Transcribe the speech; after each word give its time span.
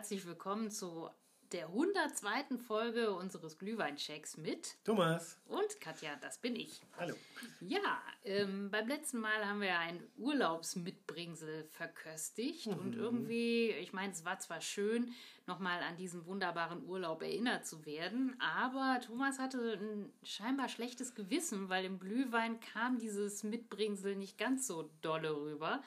Herzlich 0.00 0.24
willkommen 0.24 0.70
zu 0.70 1.10
der 1.52 1.66
102. 1.66 2.56
Folge 2.66 3.12
unseres 3.12 3.58
Glühweinchecks 3.58 4.38
mit 4.38 4.82
Thomas 4.82 5.36
und 5.44 5.78
Katja, 5.78 6.16
das 6.22 6.38
bin 6.40 6.56
ich. 6.56 6.80
Hallo. 6.98 7.14
Ja, 7.60 8.00
ähm, 8.24 8.70
beim 8.70 8.88
letzten 8.88 9.18
Mal 9.18 9.46
haben 9.46 9.60
wir 9.60 9.78
ein 9.78 10.02
Urlaubsmitbringsel 10.16 11.64
verköstigt 11.64 12.68
Mhm. 12.68 12.72
und 12.78 12.96
irgendwie, 12.96 13.72
ich 13.72 13.92
meine, 13.92 14.14
es 14.14 14.24
war 14.24 14.38
zwar 14.38 14.62
schön, 14.62 15.12
nochmal 15.46 15.82
an 15.82 15.98
diesen 15.98 16.24
wunderbaren 16.24 16.82
Urlaub 16.86 17.20
erinnert 17.20 17.66
zu 17.66 17.84
werden, 17.84 18.40
aber 18.40 19.00
Thomas 19.06 19.38
hatte 19.38 19.74
ein 19.74 20.10
scheinbar 20.22 20.70
schlechtes 20.70 21.14
Gewissen, 21.14 21.68
weil 21.68 21.84
im 21.84 22.00
Glühwein 22.00 22.58
kam 22.60 22.98
dieses 22.98 23.42
Mitbringsel 23.42 24.16
nicht 24.16 24.38
ganz 24.38 24.66
so 24.66 24.90
dolle 25.02 25.36
rüber. 25.36 25.82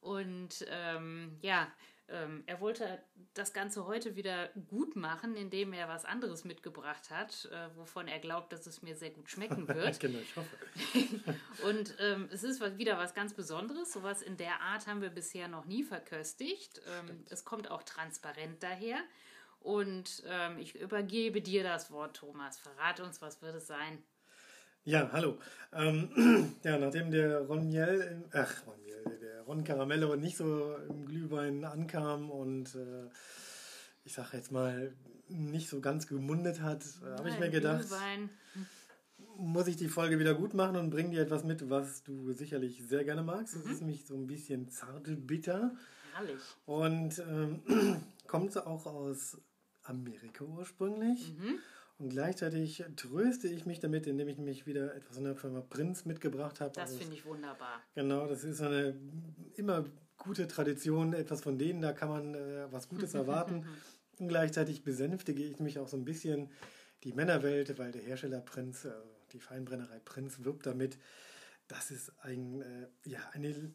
Und 0.00 0.66
ähm, 0.68 1.38
ja, 1.40 1.72
ähm, 2.08 2.42
er 2.46 2.60
wollte 2.60 3.02
das 3.32 3.52
Ganze 3.52 3.86
heute 3.86 4.14
wieder 4.14 4.48
gut 4.68 4.94
machen, 4.96 5.36
indem 5.36 5.72
er 5.72 5.88
was 5.88 6.04
anderes 6.04 6.44
mitgebracht 6.44 7.10
hat, 7.10 7.48
äh, 7.52 7.76
wovon 7.76 8.08
er 8.08 8.18
glaubt, 8.18 8.52
dass 8.52 8.66
es 8.66 8.82
mir 8.82 8.94
sehr 8.94 9.10
gut 9.10 9.30
schmecken 9.30 9.66
wird. 9.68 9.98
genau, 10.00 10.18
ich 10.18 10.36
hoffe. 10.36 10.56
Und 11.68 11.94
ähm, 12.00 12.28
es 12.30 12.44
ist 12.44 12.60
wieder 12.78 12.98
was 12.98 13.14
ganz 13.14 13.34
Besonderes. 13.34 13.92
Sowas 13.92 14.22
in 14.22 14.36
der 14.36 14.60
Art 14.60 14.86
haben 14.86 15.00
wir 15.00 15.10
bisher 15.10 15.48
noch 15.48 15.64
nie 15.64 15.82
verköstigt. 15.82 16.80
Ähm, 16.86 17.24
es 17.30 17.44
kommt 17.44 17.70
auch 17.70 17.82
transparent 17.82 18.62
daher. 18.62 18.98
Und 19.60 20.22
ähm, 20.28 20.58
ich 20.58 20.74
übergebe 20.74 21.40
dir 21.40 21.62
das 21.62 21.90
Wort, 21.90 22.16
Thomas. 22.18 22.58
Verrate 22.58 23.02
uns, 23.02 23.22
was 23.22 23.40
wird 23.40 23.54
es 23.54 23.66
sein? 23.66 24.02
Ja, 24.84 25.08
hallo. 25.12 25.38
Ähm, 25.72 26.54
ja, 26.62 26.76
nachdem 26.76 27.10
der 27.10 27.40
Ron 27.40 27.66
Miel, 27.66 28.06
in- 28.10 28.24
ach, 28.38 28.66
Ron 28.66 28.82
Miel, 28.82 29.02
Ron 29.46 29.64
Caramello 29.64 30.16
nicht 30.16 30.36
so 30.36 30.76
im 30.88 31.06
Glühwein 31.06 31.64
ankam 31.64 32.30
und 32.30 32.74
äh, 32.74 33.08
ich 34.04 34.14
sage 34.14 34.36
jetzt 34.36 34.52
mal 34.52 34.94
nicht 35.28 35.68
so 35.68 35.80
ganz 35.80 36.06
gemundet 36.06 36.60
hat, 36.60 36.84
habe 37.18 37.28
ich 37.28 37.38
mir 37.38 37.50
gedacht, 37.50 37.88
Glühwein. 37.88 38.30
muss 39.38 39.66
ich 39.66 39.76
die 39.76 39.88
Folge 39.88 40.18
wieder 40.18 40.34
gut 40.34 40.54
machen 40.54 40.76
und 40.76 40.90
bring 40.90 41.10
dir 41.10 41.22
etwas 41.22 41.44
mit, 41.44 41.70
was 41.70 42.02
du 42.02 42.32
sicherlich 42.32 42.82
sehr 42.86 43.04
gerne 43.04 43.22
magst. 43.22 43.56
Es 43.56 43.66
ist 43.66 43.80
nämlich 43.80 44.06
so 44.06 44.14
ein 44.14 44.26
bisschen 44.26 44.68
zarte 44.68 45.16
bitter 45.16 45.74
Herrlich. 46.14 46.40
und 46.66 47.18
ähm, 47.18 47.62
kommt 48.26 48.56
auch 48.56 48.86
aus 48.86 49.38
Amerika 49.82 50.44
ursprünglich. 50.44 51.34
Und 51.98 52.08
gleichzeitig 52.08 52.84
tröste 52.96 53.46
ich 53.48 53.66
mich 53.66 53.78
damit, 53.78 54.06
indem 54.06 54.28
ich 54.28 54.36
nämlich 54.36 54.66
wieder 54.66 54.94
etwas 54.94 55.16
von 55.16 55.24
der 55.24 55.36
Firma 55.36 55.60
Prinz 55.60 56.04
mitgebracht 56.04 56.60
habe. 56.60 56.72
Das 56.72 56.90
Also 56.90 56.98
finde 56.98 57.14
ich 57.14 57.24
wunderbar. 57.24 57.80
Genau, 57.94 58.26
das 58.26 58.42
ist 58.42 58.60
eine 58.60 58.96
immer 59.54 59.84
gute 60.16 60.48
Tradition, 60.48 61.12
etwas 61.12 61.42
von 61.42 61.58
denen, 61.58 61.80
da 61.80 61.92
kann 61.92 62.08
man 62.08 62.34
äh, 62.34 62.72
was 62.72 62.88
Gutes 62.88 63.14
erwarten. 63.14 63.66
Und 64.18 64.28
gleichzeitig 64.28 64.82
besänftige 64.82 65.44
ich 65.44 65.60
mich 65.60 65.78
auch 65.78 65.88
so 65.88 65.96
ein 65.96 66.04
bisschen 66.04 66.50
die 67.04 67.12
Männerwelt, 67.12 67.78
weil 67.78 67.92
der 67.92 68.02
Hersteller 68.02 68.40
Prinz, 68.40 68.84
äh, 68.84 68.92
die 69.32 69.40
Feinbrennerei 69.40 70.00
Prinz, 70.00 70.44
wirbt 70.44 70.66
damit, 70.66 70.98
dass 71.68 71.90
es 71.90 72.12
ein, 72.20 72.60
äh, 72.60 72.88
ja, 73.04 73.20
eine 73.32 73.72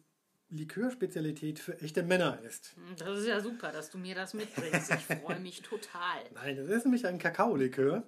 Likörspezialität 0.50 1.58
für 1.58 1.80
echte 1.80 2.02
Männer 2.02 2.40
ist. 2.42 2.74
Das 2.98 3.18
ist 3.18 3.26
ja 3.26 3.40
super, 3.40 3.72
dass 3.72 3.90
du 3.90 3.98
mir 3.98 4.14
das 4.14 4.34
mitbringst. 4.34 4.90
Ich 4.92 5.18
freue 5.18 5.40
mich 5.40 5.62
total. 5.62 6.18
Nein, 6.34 6.56
das 6.56 6.66
ist 6.68 6.84
nämlich 6.84 7.06
ein 7.06 7.18
Kakaolikör. 7.18 8.02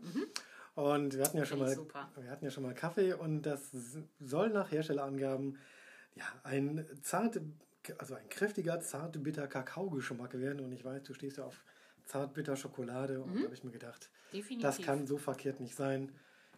Und 0.74 1.16
wir 1.16 1.24
hatten 1.24 1.36
ja 1.38 1.44
schon 1.44 1.58
mal, 1.58 1.74
super. 1.74 2.10
wir 2.16 2.30
hatten 2.30 2.44
ja 2.44 2.50
schon 2.50 2.62
mal 2.62 2.74
Kaffee 2.74 3.12
und 3.12 3.42
das 3.42 3.70
soll 4.20 4.48
nach 4.50 4.70
Herstellerangaben 4.72 5.58
ja 6.14 6.24
ein 6.44 6.86
zart, 7.02 7.40
also 7.98 8.14
ein 8.14 8.28
kräftiger, 8.28 8.80
zart 8.80 9.22
bitter 9.22 9.46
Kakaogeschmack 9.48 10.38
werden. 10.40 10.60
Und 10.60 10.72
ich 10.72 10.84
weiß, 10.84 11.02
du 11.02 11.14
stehst 11.14 11.36
ja 11.36 11.44
auf 11.44 11.62
zart 12.04 12.34
bitter 12.34 12.56
Schokolade 12.56 13.20
und 13.20 13.36
da 13.38 13.44
habe 13.44 13.54
ich 13.54 13.64
mir 13.64 13.70
gedacht, 13.72 14.10
Mhm. 14.32 14.36
Definitiv. 14.38 14.62
das 14.62 14.80
kann 14.80 15.06
so 15.06 15.18
verkehrt 15.18 15.60
nicht 15.60 15.74
sein 15.74 16.10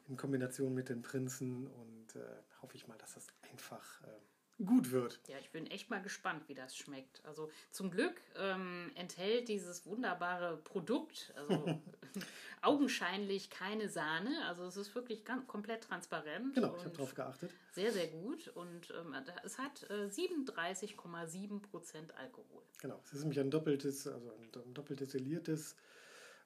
in 0.08 0.16
Kombination 0.16 0.72
mit 0.74 0.88
den 0.90 1.02
Prinzen 1.02 1.66
und 1.66 2.14
äh, 2.14 2.20
hoffe 2.62 2.76
ich 2.76 2.86
mal, 2.86 2.96
dass 2.98 3.14
das 3.14 3.26
einfach 3.50 4.00
äh, 4.02 4.06
gut 4.64 4.90
wird. 4.90 5.20
Ja, 5.28 5.36
ich 5.40 5.50
bin 5.50 5.66
echt 5.66 5.90
mal 5.90 6.00
gespannt, 6.02 6.48
wie 6.48 6.54
das 6.54 6.76
schmeckt. 6.76 7.22
Also 7.24 7.50
zum 7.70 7.90
Glück 7.90 8.20
ähm, 8.38 8.90
enthält 8.94 9.48
dieses 9.48 9.84
wunderbare 9.86 10.56
Produkt, 10.58 11.32
also 11.36 11.80
augenscheinlich 12.62 13.50
keine 13.50 13.88
Sahne. 13.88 14.30
Also 14.46 14.64
es 14.64 14.76
ist 14.76 14.94
wirklich 14.94 15.24
ganz, 15.24 15.46
komplett 15.46 15.84
transparent. 15.84 16.54
Genau, 16.54 16.74
ich 16.74 16.80
habe 16.80 16.90
und 16.90 16.98
darauf 16.98 17.14
geachtet. 17.14 17.50
Sehr, 17.72 17.92
sehr 17.92 18.06
gut. 18.08 18.48
Und 18.48 18.90
ähm, 18.90 19.14
es 19.44 19.58
hat 19.58 19.88
äh, 19.90 20.06
37,7 20.06 21.60
Prozent 21.60 22.14
Alkohol. 22.16 22.62
Genau, 22.80 23.00
es 23.04 23.12
ist 23.12 23.20
nämlich 23.20 23.40
ein 23.40 23.50
doppeltes, 23.50 24.06
also 24.06 24.30
ein, 24.34 24.62
ein 24.62 24.74
doppelt 24.74 25.00
destilliertes 25.00 25.74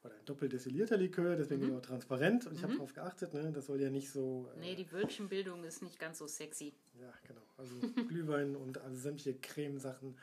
oder 0.04 0.14
ein 0.14 0.24
doppelt 0.24 0.52
destillierter 0.52 0.96
Likör, 0.96 1.36
deswegen 1.36 1.70
er 1.70 1.78
auch 1.78 1.82
transparent 1.82 2.46
und 2.46 2.54
ich 2.54 2.62
habe 2.62 2.72
darauf 2.74 2.94
geachtet, 2.94 3.34
ne, 3.34 3.50
das 3.52 3.66
soll 3.66 3.80
ja 3.80 3.90
nicht 3.90 4.10
so, 4.10 4.48
äh, 4.56 4.60
Nee, 4.60 4.74
die 4.76 4.90
Wölkchenbildung 4.92 5.64
ist 5.64 5.82
nicht 5.82 5.98
ganz 5.98 6.18
so 6.18 6.26
sexy. 6.26 6.72
ja 7.00 7.12
genau, 7.26 7.42
also 7.56 7.74
Glühwein 8.08 8.54
und 8.56 8.78
also 8.78 8.96
sämtliche 8.96 9.34
Cremesachen 9.38 10.16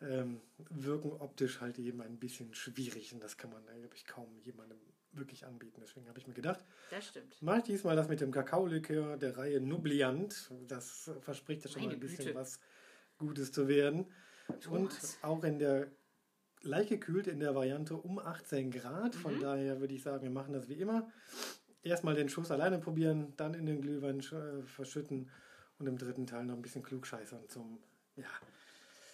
ähm, 0.00 0.40
wirken 0.70 1.12
optisch 1.12 1.60
halt 1.60 1.78
eben 1.78 2.00
ein 2.02 2.18
bisschen 2.18 2.52
schwierig 2.54 3.12
und 3.14 3.22
das 3.22 3.36
kann 3.36 3.50
man, 3.50 3.62
äh, 3.68 3.78
glaube 3.78 3.94
ich, 3.94 4.04
kaum 4.06 4.28
jemandem 4.42 4.78
wirklich 5.12 5.46
anbieten. 5.46 5.80
Deswegen 5.80 6.08
habe 6.08 6.18
ich 6.18 6.26
mir 6.26 6.34
gedacht, 6.34 6.64
Das 6.90 7.06
stimmt. 7.06 7.40
mache 7.40 7.58
ich 7.58 7.64
diesmal 7.64 7.94
das 7.94 8.08
mit 8.08 8.20
dem 8.20 8.32
Kakaolikör 8.32 9.16
der 9.16 9.36
Reihe 9.38 9.60
Nubliant, 9.60 10.50
das 10.66 11.10
verspricht 11.20 11.64
ja 11.64 11.70
schon 11.70 11.82
mal 11.82 11.86
Meine 11.88 11.98
ein 11.98 12.00
bisschen 12.00 12.24
Güte. 12.26 12.34
was 12.38 12.58
Gutes 13.18 13.52
zu 13.52 13.68
werden. 13.68 14.06
Und 14.48 14.62
Thomas. 14.90 15.18
auch 15.22 15.44
in 15.44 15.58
der 15.60 15.86
leicht 16.64 16.88
gekühlt 16.90 17.26
in 17.26 17.40
der 17.40 17.54
Variante 17.54 17.94
um 17.94 18.18
18 18.18 18.70
Grad. 18.70 19.14
Mhm. 19.14 19.18
Von 19.18 19.40
daher 19.40 19.80
würde 19.80 19.94
ich 19.94 20.02
sagen, 20.02 20.22
wir 20.22 20.30
machen 20.30 20.52
das 20.52 20.68
wie 20.68 20.74
immer. 20.74 21.10
Erstmal 21.82 22.14
den 22.14 22.28
Schuss 22.28 22.50
alleine 22.50 22.78
probieren, 22.78 23.34
dann 23.36 23.54
in 23.54 23.66
den 23.66 23.82
Glühwein 23.82 24.20
äh, 24.20 24.62
verschütten 24.62 25.30
und 25.78 25.86
im 25.86 25.98
dritten 25.98 26.26
Teil 26.26 26.44
noch 26.44 26.54
ein 26.54 26.62
bisschen 26.62 26.82
klugscheißern 26.82 27.48
zum, 27.48 27.78
ja, 28.16 28.26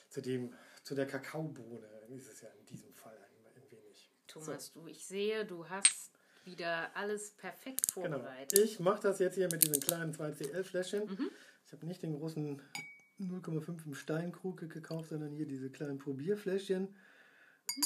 zu 0.08 0.20
dem, 0.20 0.52
zu 0.84 0.94
der 0.94 1.06
Kakaobohne 1.06 1.86
ist 2.16 2.30
es 2.30 2.40
ja 2.42 2.48
in 2.58 2.66
diesem 2.66 2.92
Fall 2.94 3.16
ein, 3.16 3.46
ein 3.56 3.70
wenig. 3.70 4.10
Thomas, 4.26 4.72
du, 4.72 4.86
ich 4.86 5.04
sehe, 5.04 5.44
du 5.44 5.68
hast 5.68 6.10
wieder 6.44 6.94
alles 6.94 7.30
perfekt 7.32 7.94
Genau. 7.94 8.18
vorbereitet. 8.18 8.58
Ich 8.58 8.80
mache 8.80 9.02
das 9.02 9.18
jetzt 9.18 9.34
hier 9.34 9.48
mit 9.50 9.62
diesen 9.62 9.80
kleinen 9.80 10.12
2CL-Fläschchen. 10.14 11.06
Mhm. 11.06 11.30
Ich 11.66 11.72
habe 11.72 11.86
nicht 11.86 12.02
den 12.02 12.14
großen 12.18 12.60
0,5 13.20 13.86
im 13.86 13.94
Steinkrug 13.94 14.68
gekauft, 14.68 15.10
sondern 15.10 15.32
hier 15.32 15.46
diese 15.46 15.70
kleinen 15.70 15.98
Probierfläschchen. 15.98 16.88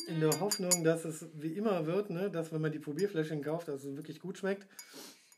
In 0.09 0.21
der 0.21 0.41
Hoffnung, 0.41 0.85
dass 0.85 1.05
es 1.05 1.27
wie 1.35 1.53
immer 1.53 1.87
wird, 1.87 2.11
ne, 2.11 2.31
dass 2.31 2.53
wenn 2.53 2.61
man 2.61 2.73
die 2.73 2.79
Probierfläschchen 2.79 3.43
kauft, 3.43 3.69
dass 3.69 3.85
es 3.85 3.97
wirklich 3.97 4.21
gut 4.21 4.39
schmeckt. 4.39 4.67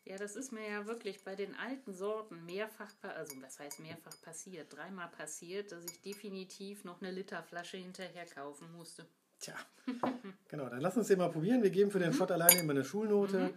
Ja, 0.04 0.16
das 0.16 0.36
ist 0.36 0.52
mir 0.52 0.68
ja 0.68 0.86
wirklich 0.86 1.24
bei 1.24 1.34
den 1.34 1.56
alten 1.56 1.92
Sorten 1.92 2.44
mehrfach, 2.46 2.92
also 3.02 3.34
was 3.42 3.58
heißt 3.58 3.80
mehrfach 3.80 4.14
passiert, 4.22 4.72
dreimal 4.72 5.08
passiert, 5.08 5.72
dass 5.72 5.84
ich 5.84 6.00
definitiv 6.02 6.84
noch 6.84 7.02
eine 7.02 7.10
Literflasche 7.10 7.76
hinterher 7.76 8.24
kaufen 8.24 8.68
musste. 8.76 9.04
Tja, 9.40 9.54
genau, 10.48 10.68
dann 10.68 10.80
lass 10.80 10.96
uns 10.96 11.08
den 11.08 11.18
mal 11.18 11.30
probieren. 11.30 11.62
Wir 11.62 11.70
geben 11.70 11.90
für 11.90 11.98
den 11.98 12.12
Shot 12.12 12.30
alleine 12.30 12.60
immer 12.60 12.72
eine 12.72 12.84
Schulnote. 12.84 13.52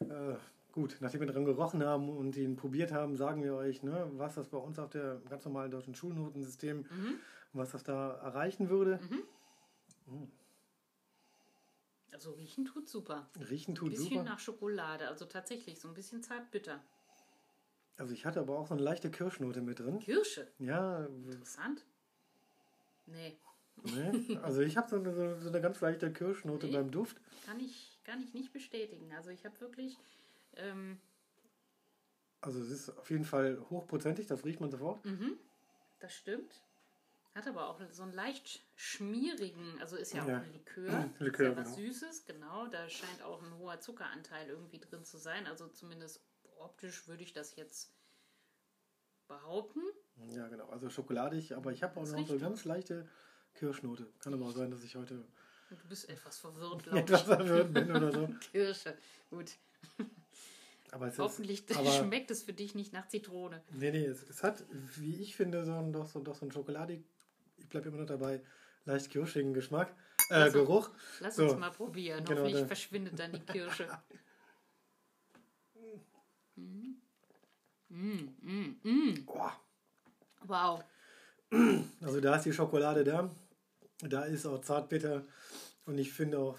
Äh, 0.00 0.34
gut, 0.72 0.98
nachdem 1.00 1.20
wir 1.20 1.26
dran 1.26 1.46
gerochen 1.46 1.82
haben 1.82 2.10
und 2.10 2.36
ihn 2.36 2.56
probiert 2.56 2.92
haben, 2.92 3.16
sagen 3.16 3.42
wir 3.42 3.54
euch, 3.54 3.82
ne, 3.82 4.06
was 4.12 4.34
das 4.34 4.48
bei 4.48 4.58
uns 4.58 4.78
auf 4.78 4.90
der 4.90 5.22
ganz 5.30 5.46
normalen 5.46 5.70
deutschen 5.70 5.94
Schulnotensystem, 5.94 6.84
was 7.54 7.70
das 7.70 7.82
da 7.82 8.12
erreichen 8.16 8.68
würde. 8.68 9.00
Also 12.14 12.30
riechen 12.32 12.64
tut 12.64 12.88
super. 12.88 13.28
Riechen 13.50 13.72
Ein 13.72 13.74
tut 13.74 13.90
bisschen 13.90 14.08
super. 14.10 14.22
nach 14.22 14.38
Schokolade, 14.38 15.08
also 15.08 15.24
tatsächlich 15.24 15.80
so 15.80 15.88
ein 15.88 15.94
bisschen 15.94 16.22
zartbitter. 16.22 16.80
Also 17.96 18.14
ich 18.14 18.24
hatte 18.24 18.38
aber 18.40 18.56
auch 18.56 18.68
so 18.68 18.74
eine 18.74 18.82
leichte 18.84 19.10
Kirschnote 19.10 19.60
mit 19.60 19.80
drin. 19.80 19.98
Kirsche, 19.98 20.46
Ja, 20.60 21.06
interessant. 21.06 21.84
Nee, 23.06 23.36
ne? 23.82 24.40
also 24.42 24.60
ich 24.60 24.76
habe 24.76 24.88
so 24.88 24.96
eine, 24.96 25.12
so- 25.12 25.40
so 25.40 25.48
eine 25.48 25.60
ganz 25.60 25.80
leichte 25.80 26.12
Kirschnote 26.12 26.66
Nee. 26.66 26.72
beim 26.72 26.90
Duft. 26.92 27.16
kann 27.46 27.58
ich, 27.58 27.98
kann 28.04 28.22
ich 28.22 28.32
nicht 28.32 28.52
bestätigen. 28.52 29.12
Also 29.14 29.30
ich 29.30 29.44
habe 29.44 29.60
wirklich, 29.60 29.96
ähm, 30.54 31.00
Also 32.42 32.60
es 32.60 32.70
ist 32.70 32.90
auf 32.96 33.10
jeden 33.10 33.24
Fall 33.24 33.58
hochprozentig, 33.70 34.26
das 34.28 34.44
riecht 34.44 34.60
man 34.60 34.70
sofort. 34.70 35.00
das 35.98 36.14
stimmt. 36.14 36.62
Hat 37.34 37.48
aber 37.48 37.68
auch 37.68 37.80
so 37.90 38.04
einen 38.04 38.12
leicht 38.12 38.62
schmierigen, 38.76 39.80
also 39.80 39.96
ist 39.96 40.12
ja, 40.14 40.26
Ja. 40.26 40.38
auch 40.38 40.42
ein 40.42 40.52
Likör. 40.52 41.10
Likör, 41.18 41.50
ist 41.50 41.56
ja 41.56 41.64
was 41.64 41.76
genau. 41.76 41.88
Süßes, 41.88 42.24
genau. 42.26 42.66
Da 42.68 42.88
scheint 42.88 43.22
auch 43.22 43.42
ein 43.42 43.58
hoher 43.58 43.80
Zuckeranteil 43.80 44.48
irgendwie 44.48 44.78
drin 44.78 45.04
zu 45.04 45.18
sein. 45.18 45.46
Also 45.46 45.66
zumindest 45.68 46.20
optisch 46.58 47.08
würde 47.08 47.24
ich 47.24 47.32
das 47.32 47.56
jetzt 47.56 47.92
behaupten. 49.26 49.80
Ja, 50.28 50.46
genau. 50.48 50.68
Also 50.68 50.90
schokoladig, 50.90 51.56
aber 51.56 51.72
ich 51.72 51.82
habe 51.82 51.98
auch 51.98 52.06
noch 52.06 52.26
so 52.26 52.32
eine 52.34 52.38
ganz 52.40 52.64
leichte 52.64 53.08
Kirschnote. 53.54 54.06
Kann 54.20 54.34
aber 54.34 54.46
auch 54.46 54.52
sein, 54.52 54.70
dass 54.70 54.84
ich 54.84 54.94
heute 54.96 55.26
du 55.70 55.88
bist 55.88 56.08
etwas 56.08 56.38
verwirrt, 56.38 56.82
glaube 56.84 57.00
etwas 57.00 57.20
ich. 57.22 57.26
verwirrt 57.26 57.74
bin 57.74 57.90
oder 57.90 58.12
so. 58.12 58.28
Kirsche. 58.52 58.96
Gut. 59.30 59.52
Aber 60.92 61.08
es 61.08 61.14
ist, 61.14 61.18
Hoffentlich 61.18 61.64
aber, 61.76 61.90
schmeckt 61.90 62.30
es 62.30 62.44
für 62.44 62.52
dich 62.52 62.74
nicht 62.76 62.92
nach 62.92 63.08
Zitrone. 63.08 63.62
Nee, 63.72 63.90
nee, 63.90 64.04
es, 64.04 64.22
es 64.28 64.42
hat, 64.44 64.64
wie 64.96 65.20
ich 65.20 65.34
finde, 65.34 65.64
so 65.64 65.72
ein, 65.74 65.92
doch, 65.92 66.06
so, 66.06 66.20
doch 66.20 66.36
so 66.36 66.46
ein 66.46 66.52
Schokoladig, 66.52 67.04
ich 67.64 67.68
bleibe 67.70 67.88
immer 67.88 67.98
noch 67.98 68.06
dabei, 68.06 68.40
leicht 68.84 69.10
kirschigen 69.10 69.52
Geschmack. 69.54 69.92
Äh, 70.30 70.50
Geruch. 70.50 70.90
Lass 71.20 71.36
So. 71.36 71.44
uns 71.50 71.58
mal 71.58 71.70
probieren. 71.70 72.24
Genau, 72.24 72.40
Hoffentlich 72.42 72.60
da- 72.62 72.66
verschwindet 72.66 73.18
dann 73.18 73.32
die 73.32 73.40
Kirsche. 73.40 73.88
Mm. 76.56 76.94
Mm, 77.88 78.28
mm, 78.42 78.76
mm. 78.84 79.24
Oh, 79.26 79.50
Wow. 80.46 80.84
also 82.00 82.20
da 82.20 82.36
ist 82.36 82.44
die 82.44 82.52
Schokolade 82.52 83.02
da. 83.02 83.28
Da 83.98 84.22
ist 84.24 84.46
auch 84.46 84.60
Zartbitter. 84.60 85.24
Und 85.84 85.98
ich 85.98 86.12
finde 86.12 86.38
auch, 86.38 86.56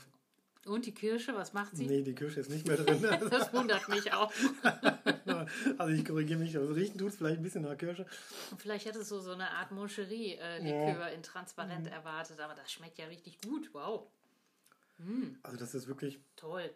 Und 0.65 0.85
die 0.88 0.94
Kirsche, 0.94 1.35
was 1.35 1.53
macht 1.53 1.77
sie? 1.77 1.85
nee, 1.85 2.01
die 2.01 2.15
Kirsche 2.15 2.39
ist 2.39 2.50
nicht 2.50 2.67
mehr 2.67 2.77
drin. 2.77 3.00
Das 3.29 3.53
wundert 3.53 3.88
mich 3.88 4.12
auch. 4.13 4.31
also 5.77 5.94
ich 5.94 6.03
korrigiere 6.03 6.39
mich. 6.39 6.57
Also 6.57 6.73
riechen 6.73 6.97
tut 6.97 7.09
es 7.09 7.17
vielleicht 7.17 7.38
ein 7.38 7.44
bisschen 7.44 7.62
nach 7.62 7.77
Kirsche. 7.77 8.06
Und 8.50 8.59
vielleicht 8.59 8.85
hättest 8.85 9.12
du 9.12 9.19
so 9.19 9.33
eine 9.33 9.51
Art 9.51 9.71
Moncherie-Likör 9.71 11.12
in 11.12 11.21
transparent 11.21 11.88
erwartet, 11.88 12.39
aber 12.39 12.56
das 12.56 12.71
schmeckt 12.71 12.97
ja 12.97 13.06
richtig 13.06 13.39
gut. 13.41 13.69
Wow. 13.73 14.07
Also 15.44 15.57
das 15.57 15.75
ist 15.75 15.88
wirklich, 15.88 16.19
Toll. 16.35 16.73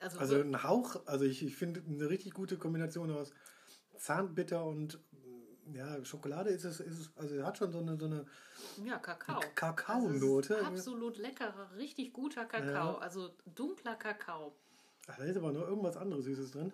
Also, 0.00 0.18
also 0.20 0.40
ein 0.40 0.62
Hauch, 0.62 1.04
also 1.06 1.24
ich, 1.24 1.42
ich 1.42 1.56
finde 1.56 1.82
eine 1.86 2.08
richtig 2.08 2.32
gute 2.32 2.56
Kombination 2.56 3.10
aus 3.10 3.32
Zahnbitter 3.96 4.64
und 4.64 5.00
ja, 5.72 6.04
Schokolade 6.04 6.50
ist 6.50 6.64
es, 6.64 6.80
ist 6.80 6.98
es 6.98 7.10
also 7.16 7.34
er 7.36 7.46
hat 7.46 7.58
schon 7.58 7.72
so 7.72 7.78
eine, 7.78 7.96
so 7.96 8.06
eine 8.06 8.26
ja, 8.84 8.98
Kakao. 8.98 9.40
Kakaonote. 9.54 10.56
Also 10.56 10.68
absolut 10.68 11.18
leckerer, 11.18 11.70
richtig 11.76 12.12
guter 12.12 12.44
Kakao. 12.44 12.94
Ja. 12.94 12.98
Also 12.98 13.30
dunkler 13.46 13.96
Kakao. 13.96 14.54
Ach, 15.06 15.16
da 15.16 15.24
ist 15.24 15.36
aber 15.36 15.52
noch 15.52 15.66
irgendwas 15.66 15.96
anderes 15.96 16.24
Süßes 16.24 16.50
drin. 16.50 16.72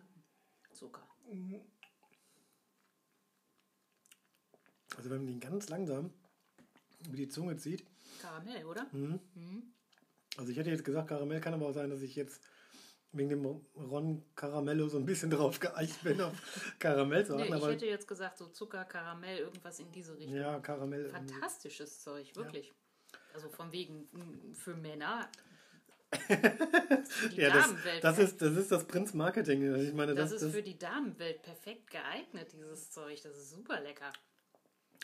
Zucker. 0.72 1.06
Also 4.96 5.10
wenn 5.10 5.18
man 5.18 5.26
den 5.26 5.40
ganz 5.40 5.68
langsam 5.68 6.12
über 7.06 7.16
die 7.16 7.28
Zunge 7.28 7.56
zieht. 7.56 7.84
Karamell, 8.20 8.64
oder? 8.64 8.86
Mhm. 8.92 9.20
Also 10.36 10.50
ich 10.50 10.58
hätte 10.58 10.70
jetzt 10.70 10.84
gesagt 10.84 11.08
Karamell, 11.08 11.40
kann 11.40 11.54
aber 11.54 11.66
auch 11.66 11.72
sein, 11.72 11.90
dass 11.90 12.02
ich 12.02 12.16
jetzt 12.16 12.42
wegen 13.16 13.30
dem 13.30 13.44
Ron 13.76 14.22
Caramello 14.34 14.88
so 14.88 14.98
ein 14.98 15.06
bisschen 15.06 15.30
drauf 15.30 15.60
geeicht 15.60 16.02
bin, 16.02 16.20
auf 16.20 16.34
Karamell 16.78 17.24
zu 17.24 17.36
Nee, 17.36 17.54
ich 17.54 17.66
hätte 17.66 17.86
jetzt 17.86 18.06
gesagt, 18.08 18.38
so 18.38 18.48
Zucker, 18.48 18.84
Karamell, 18.84 19.38
irgendwas 19.38 19.78
in 19.78 19.90
diese 19.92 20.16
Richtung. 20.16 20.36
ja, 20.36 20.58
Karamell. 20.60 21.08
Fantastisches 21.08 22.00
Zeug, 22.00 22.34
wirklich. 22.36 22.72
Also 23.32 23.48
von 23.48 23.72
wegen 23.72 24.08
mm, 24.12 24.54
für 24.54 24.74
Männer. 24.74 25.28
die 26.28 27.40
Ja, 27.40 27.50
das, 27.52 27.66
Damenwelt. 27.66 28.04
das, 28.04 28.18
ist, 28.18 28.40
das 28.42 28.56
ist 28.56 28.70
das 28.70 28.84
Prinz-Marketing. 28.86 29.72
Also 29.72 29.84
Ich 29.84 29.94
meine, 29.94 30.14
das 30.14 30.30
das, 30.30 30.42
ist 30.42 30.48
das, 30.48 30.54
für 30.54 30.62
die 30.62 30.78
Damenwelt 30.78 31.42
perfekt 31.42 31.90
geeignet, 31.90 32.52
dieses 32.52 32.90
Zeug. 32.90 33.20
Das 33.22 33.36
ist 33.36 33.50
super 33.50 33.80
lecker. 33.80 34.12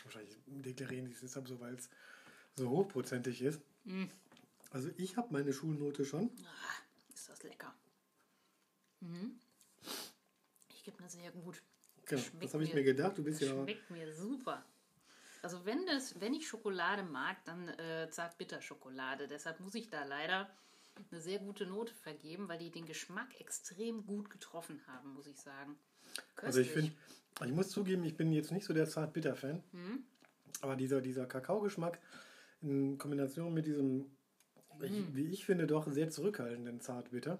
wahrscheinlich 0.03 0.37
deklarieren 0.45 1.05
die 1.05 1.11
es 1.11 1.19
deshalb 1.21 1.47
so, 1.47 1.59
weil 1.59 1.73
es 1.75 1.89
so 2.55 2.69
hochprozentig 2.69 3.41
ist. 3.41 3.61
Mm. 3.83 4.05
Also 4.71 4.89
ich 4.97 5.17
habe 5.17 5.27
meine 5.31 5.51
Schulnote 5.51 6.05
schon. 6.05 6.31
Ah, 6.45 7.13
ist 7.13 7.27
das 7.29 7.43
lecker. 7.43 7.73
Mhm. 9.01 9.39
Ich 10.73 10.83
gebe 10.83 10.97
eine 10.99 11.09
sehr 11.09 11.31
gut. 11.31 11.61
Genau, 12.05 12.21
Schmeckt 12.21 12.43
das 12.45 12.53
habe 12.53 12.63
ich 12.63 12.69
mir- 12.69 12.75
mir 12.77 12.83
gedacht. 12.83 13.17
Du 13.17 13.23
bist 13.23 13.41
Das 13.41 13.49
ja 13.49 13.55
schmeckt 13.63 13.89
mir 13.91 14.11
super. 14.13 14.65
Also 15.43 15.65
wenn, 15.65 15.85
das, 15.87 16.19
wenn 16.19 16.33
ich 16.33 16.47
Schokolade 16.47 17.03
mag, 17.03 17.43
dann 17.45 17.67
äh, 17.69 18.07
Zartbitterschokolade. 18.09 19.27
Deshalb 19.27 19.59
muss 19.59 19.73
ich 19.75 19.89
da 19.89 20.03
leider 20.05 20.49
eine 21.11 21.19
sehr 21.21 21.39
gute 21.39 21.65
Note 21.65 21.93
vergeben, 21.93 22.47
weil 22.47 22.59
die 22.59 22.69
den 22.69 22.85
Geschmack 22.85 23.39
extrem 23.39 24.05
gut 24.05 24.29
getroffen 24.29 24.81
haben, 24.87 25.13
muss 25.13 25.25
ich 25.25 25.39
sagen. 25.39 25.77
Also 26.35 26.59
ich 26.59 26.67
Köstlich. 26.73 26.91
finde, 27.39 27.49
ich 27.49 27.55
muss 27.55 27.69
zugeben, 27.69 28.03
ich 28.03 28.15
bin 28.17 28.31
jetzt 28.31 28.51
nicht 28.51 28.65
so 28.65 28.73
der 28.73 28.87
Zart-Bitter-Fan. 28.87 29.63
Mhm. 29.71 30.03
Aber 30.61 30.75
dieser, 30.75 31.01
dieser 31.01 31.25
Kakaogeschmack 31.25 31.99
in 32.61 32.97
Kombination 32.99 33.51
mit 33.53 33.65
diesem, 33.65 34.11
ich, 34.81 34.91
Mhm. 34.91 35.15
wie 35.15 35.27
ich 35.31 35.45
finde, 35.45 35.65
doch 35.65 35.89
sehr 35.91 36.09
zurückhaltenden 36.09 36.81
Zart-Bitter. 36.81 37.39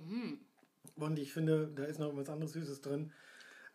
Und 0.95 1.19
ich 1.19 1.33
finde, 1.33 1.67
da 1.75 1.83
ist 1.85 1.99
noch 1.99 2.15
was 2.15 2.29
anderes 2.29 2.53
Süßes 2.53 2.81
drin. 2.81 3.11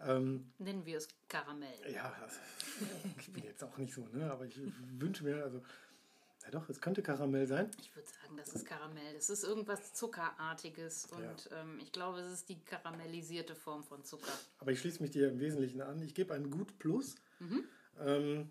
Ähm, 0.00 0.52
Nennen 0.58 0.84
wir 0.84 0.98
es 0.98 1.08
Karamell. 1.28 1.92
ja, 1.92 2.12
also, 2.22 2.36
ich 3.18 3.32
bin 3.32 3.44
jetzt 3.44 3.64
auch 3.64 3.76
nicht 3.78 3.94
so, 3.94 4.06
ne? 4.12 4.30
aber 4.30 4.44
ich 4.44 4.60
wünsche 4.98 5.24
mir, 5.24 5.42
also, 5.42 5.62
ja 6.44 6.50
doch, 6.50 6.68
es 6.68 6.80
könnte 6.80 7.02
Karamell 7.02 7.46
sein. 7.46 7.70
Ich 7.80 7.94
würde 7.96 8.08
sagen, 8.08 8.36
das 8.36 8.50
ist 8.50 8.66
Karamell. 8.66 9.16
Es 9.16 9.30
ist 9.30 9.42
irgendwas 9.42 9.94
Zuckerartiges 9.94 11.06
und 11.06 11.50
ähm, 11.52 11.80
ich 11.80 11.90
glaube, 11.92 12.20
es 12.20 12.32
ist 12.32 12.48
die 12.48 12.60
karamellisierte 12.60 13.56
Form 13.56 13.82
von 13.82 14.04
Zucker. 14.04 14.32
Aber 14.58 14.70
ich 14.70 14.78
schließe 14.78 15.02
mich 15.02 15.10
dir 15.10 15.28
im 15.28 15.40
Wesentlichen 15.40 15.80
an. 15.80 16.00
Ich 16.02 16.14
gebe 16.14 16.34
ein 16.34 16.50
Gut 16.50 16.78
Plus. 16.78 17.16
Mhm. 17.40 17.64
Ähm, 17.98 18.50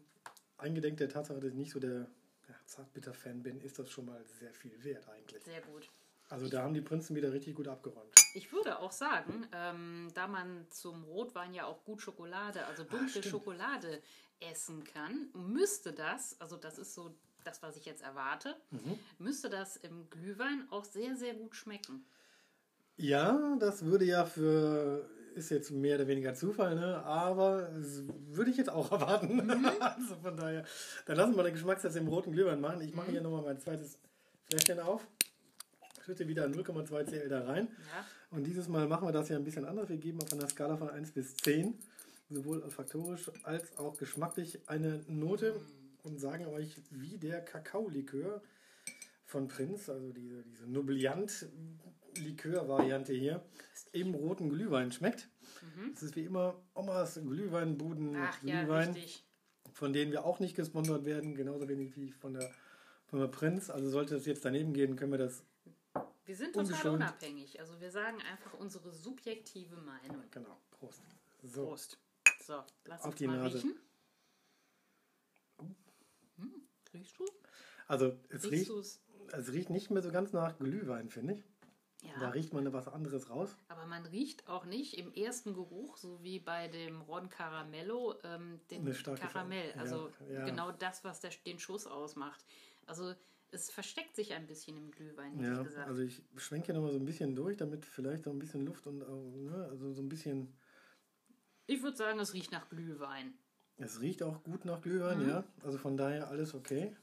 eingedenk 0.58 0.98
der 0.98 1.10
Tatsache, 1.10 1.40
dass 1.40 1.52
ich 1.52 1.56
nicht 1.56 1.72
so 1.72 1.80
der 1.80 2.08
ja, 2.50 2.56
Zartbitter-Fan 2.66 3.44
bin, 3.44 3.62
ist 3.62 3.80
das 3.80 3.90
schon 3.90 4.06
mal 4.06 4.24
sehr 4.40 4.54
viel 4.54 4.84
wert 4.84 5.08
eigentlich. 5.08 5.44
Sehr 5.44 5.62
gut. 5.62 5.90
Also 6.30 6.48
da 6.50 6.64
haben 6.64 6.74
die 6.74 6.82
Prinzen 6.82 7.16
wieder 7.16 7.32
richtig 7.32 7.56
gut 7.56 7.68
abgeräumt. 7.68 8.14
Ich 8.34 8.52
würde 8.52 8.80
auch 8.80 8.92
sagen, 8.92 9.48
ähm, 9.54 10.10
da 10.14 10.28
man 10.28 10.66
zum 10.70 11.04
Rotwein 11.04 11.54
ja 11.54 11.66
auch 11.66 11.84
gut 11.86 12.02
Schokolade, 12.02 12.66
also 12.66 12.84
dunkle 12.84 13.10
stimmt. 13.10 13.26
Schokolade 13.26 14.02
essen 14.40 14.84
kann, 14.84 15.30
müsste 15.34 15.94
das, 15.94 16.40
also 16.42 16.58
das 16.58 16.78
ist 16.78 16.94
so 16.94 17.16
das, 17.44 17.62
was 17.62 17.78
ich 17.78 17.86
jetzt 17.86 18.04
erwarte, 18.04 18.56
müsste 19.20 19.50
das 19.50 19.78
im 19.78 20.10
Glühwein 20.10 20.68
auch 20.72 20.84
sehr, 20.84 21.16
sehr 21.16 21.36
gut 21.36 21.56
schmecken. 21.56 22.06
Ja, 22.98 23.56
das 23.60 23.86
würde 23.86 24.06
ja 24.06 24.26
für, 24.26 25.08
ist 25.36 25.52
jetzt 25.52 25.70
mehr 25.70 25.96
oder 25.96 26.08
weniger 26.08 26.34
Zufall, 26.34 26.76
ne? 26.76 27.04
aber 27.04 27.70
würde 27.72 28.52
ich 28.52 28.58
jetzt 28.58 28.70
auch 28.70 28.92
erwarten. 28.92 29.50
also 29.80 30.16
von 30.16 30.36
daher, 30.36 30.66
dann 31.06 31.18
lassen 31.18 31.36
wir 31.36 31.44
den 31.44 31.54
Geschmackstest 31.54 31.98
im 31.98 32.08
roten 32.08 32.32
Glühwein 32.32 32.62
machen. 32.62 32.82
Ich 32.82 32.96
mache 32.96 33.12
hier 33.12 33.22
nochmal 33.22 33.44
mein 33.44 33.60
zweites 33.60 34.00
Fläschchen 34.50 34.80
auf, 34.80 35.06
schütte 36.06 36.28
wieder 36.28 36.46
0,2 36.46 37.06
cl 37.06 37.30
da 37.30 37.46
rein. 37.46 37.68
Ja, 37.68 38.06
Und 38.38 38.44
dieses 38.46 38.68
Mal 38.68 38.88
machen 38.88 39.08
wir 39.08 39.12
das 39.12 39.30
ja 39.30 39.38
ein 39.38 39.44
bisschen 39.44 39.66
anders. 39.66 39.90
Wir 39.90 39.98
geben 39.98 40.22
auf 40.22 40.32
einer 40.32 40.48
Skala 40.48 40.78
von 40.78 40.90
1 40.90 41.12
bis 41.12 41.36
10, 41.38 41.74
sowohl 42.30 42.62
olfaktorisch 42.64 43.32
als 43.44 43.78
auch 43.78 43.98
geschmacklich, 43.98 44.60
eine 44.68 45.04
Note 45.08 45.60
und 46.04 46.20
sagen 46.20 46.46
euch, 46.48 46.82
wie 46.92 47.18
der 47.18 47.42
Kakaolikör 47.44 48.42
von 49.26 49.48
Prinz, 49.48 49.90
also 49.90 50.12
diese, 50.12 50.44
diese 50.44 50.68
Nobliant-Likör-Variante 50.68 53.14
hier, 53.14 53.44
im 53.92 54.14
roten 54.14 54.50
Glühwein 54.50 54.92
schmeckt. 54.92 55.30
Es 55.94 56.04
ist 56.04 56.16
wie 56.16 56.26
immer 56.26 56.56
Omas 56.74 57.16
Glühweinbuden 57.16 58.12
Mhm. 58.12 58.18
ach 58.22 58.44
ja, 58.44 58.62
Glühwein, 58.62 58.94
richtig. 58.94 59.24
von 59.74 59.94
denen 59.94 60.12
wir 60.12 60.26
auch 60.26 60.40
nicht 60.40 60.56
gesponsert 60.56 61.06
werden, 61.06 61.36
genauso 61.36 61.68
wenig 61.68 61.96
wie 61.98 62.12
von 62.12 62.34
der, 62.34 62.50
von 63.08 63.20
der 63.20 63.28
Prinz. 63.28 63.70
Also 63.70 63.90
sollte 63.90 64.14
das 64.14 64.26
jetzt 64.26 64.46
daneben 64.46 64.74
gehen, 64.74 64.96
können 64.96 65.12
wir 65.12 65.18
das 65.20 65.44
Wir 66.26 66.36
sind 66.36 66.54
total 66.54 66.66
Ungeschönt. 66.72 66.96
unabhängig. 66.96 67.60
Also 67.60 67.80
wir 67.80 67.92
sagen 67.92 68.18
einfach 68.24 68.54
unsere 68.56 68.92
subjektive 68.92 69.76
Meinung. 69.78 70.24
Genau, 70.32 70.58
Prost. 70.72 71.02
So, 71.44 71.66
Prost. 71.68 71.98
So, 72.44 72.64
lass 72.86 73.02
Auf 73.02 73.08
uns 73.08 73.16
die 73.18 73.28
mal 73.28 73.38
Nase. 73.38 73.58
riechen. 73.58 73.76
Hm, 76.38 76.68
riechst 76.94 77.20
du? 77.20 77.26
also 77.88 78.18
es 78.30 78.44
Riechst 78.50 78.70
riecht, 78.72 79.00
es? 79.34 79.54
riecht 79.54 79.70
nicht 79.70 79.92
mehr 79.92 80.02
so 80.02 80.12
ganz 80.12 80.34
nach 80.34 80.58
Glühwein, 80.58 81.10
finde 81.10 81.36
ich. 81.36 81.44
Da 82.02 82.22
Ja, 82.22 82.30
riecht 82.30 82.54
man 82.54 82.72
was 82.72 82.88
anderes 82.88 83.30
raus. 83.32 83.58
aber 83.68 83.86
man 83.88 84.06
riecht 84.06 84.48
auch 84.48 84.66
nicht 84.66 84.96
im 84.98 85.12
ersten 85.14 85.54
Geruch, 85.56 85.98
so 85.98 86.22
wie 86.24 86.40
bei 86.40 86.68
dem 86.68 87.02
Ron 87.02 87.30
Caramello, 87.30 88.16
ähm, 88.24 88.60
den 88.70 88.86
Karamell. 89.16 89.74
Also 89.74 90.12
Ja, 90.30 90.40
ja. 90.40 90.46
genau 90.46 90.72
das, 90.72 91.04
was 91.04 91.20
der, 91.22 91.32
den 91.46 91.58
Schuss 91.58 91.88
ausmacht. 91.88 92.46
Also 92.86 93.16
es 93.56 93.70
versteckt 93.72 94.16
sich 94.16 94.34
ein 94.34 94.46
bisschen 94.48 94.78
im 94.78 94.92
Glühwein, 94.92 95.34
hätte 95.34 95.46
Ja, 95.46 95.62
ich 95.62 95.68
gesagt. 95.68 95.88
also 95.88 96.02
ich 96.02 96.22
schwenke 96.38 96.68
hier 96.68 96.76
nochmal 96.76 96.92
so 96.92 97.00
ein 97.00 97.06
bisschen 97.06 97.36
durch, 97.36 97.58
damit 97.58 97.86
vielleicht 97.86 98.24
so 98.26 98.30
ein 98.30 98.40
bisschen 98.40 98.66
Luft 98.66 98.86
und 98.88 99.02
auch, 99.04 99.32
ne, 99.36 99.68
also 99.72 99.92
so 99.94 100.02
ein 100.02 100.10
bisschen, 100.10 100.54
ich 101.68 101.82
würde 101.82 101.98
sagen, 101.98 102.20
es 102.20 102.34
riecht 102.34 102.52
nach 102.52 102.70
Glühwein. 102.70 103.34
es 103.78 104.00
riecht 104.02 104.22
auch 104.24 104.44
gut 104.44 104.66
nach 104.66 104.82
Glühwein, 104.82 105.24
Mhm. 105.24 105.30
ja. 105.30 105.44
Also 105.64 105.78
von 105.78 105.98
daher 105.98 106.28
alles 106.30 106.54
okay. 106.54 106.96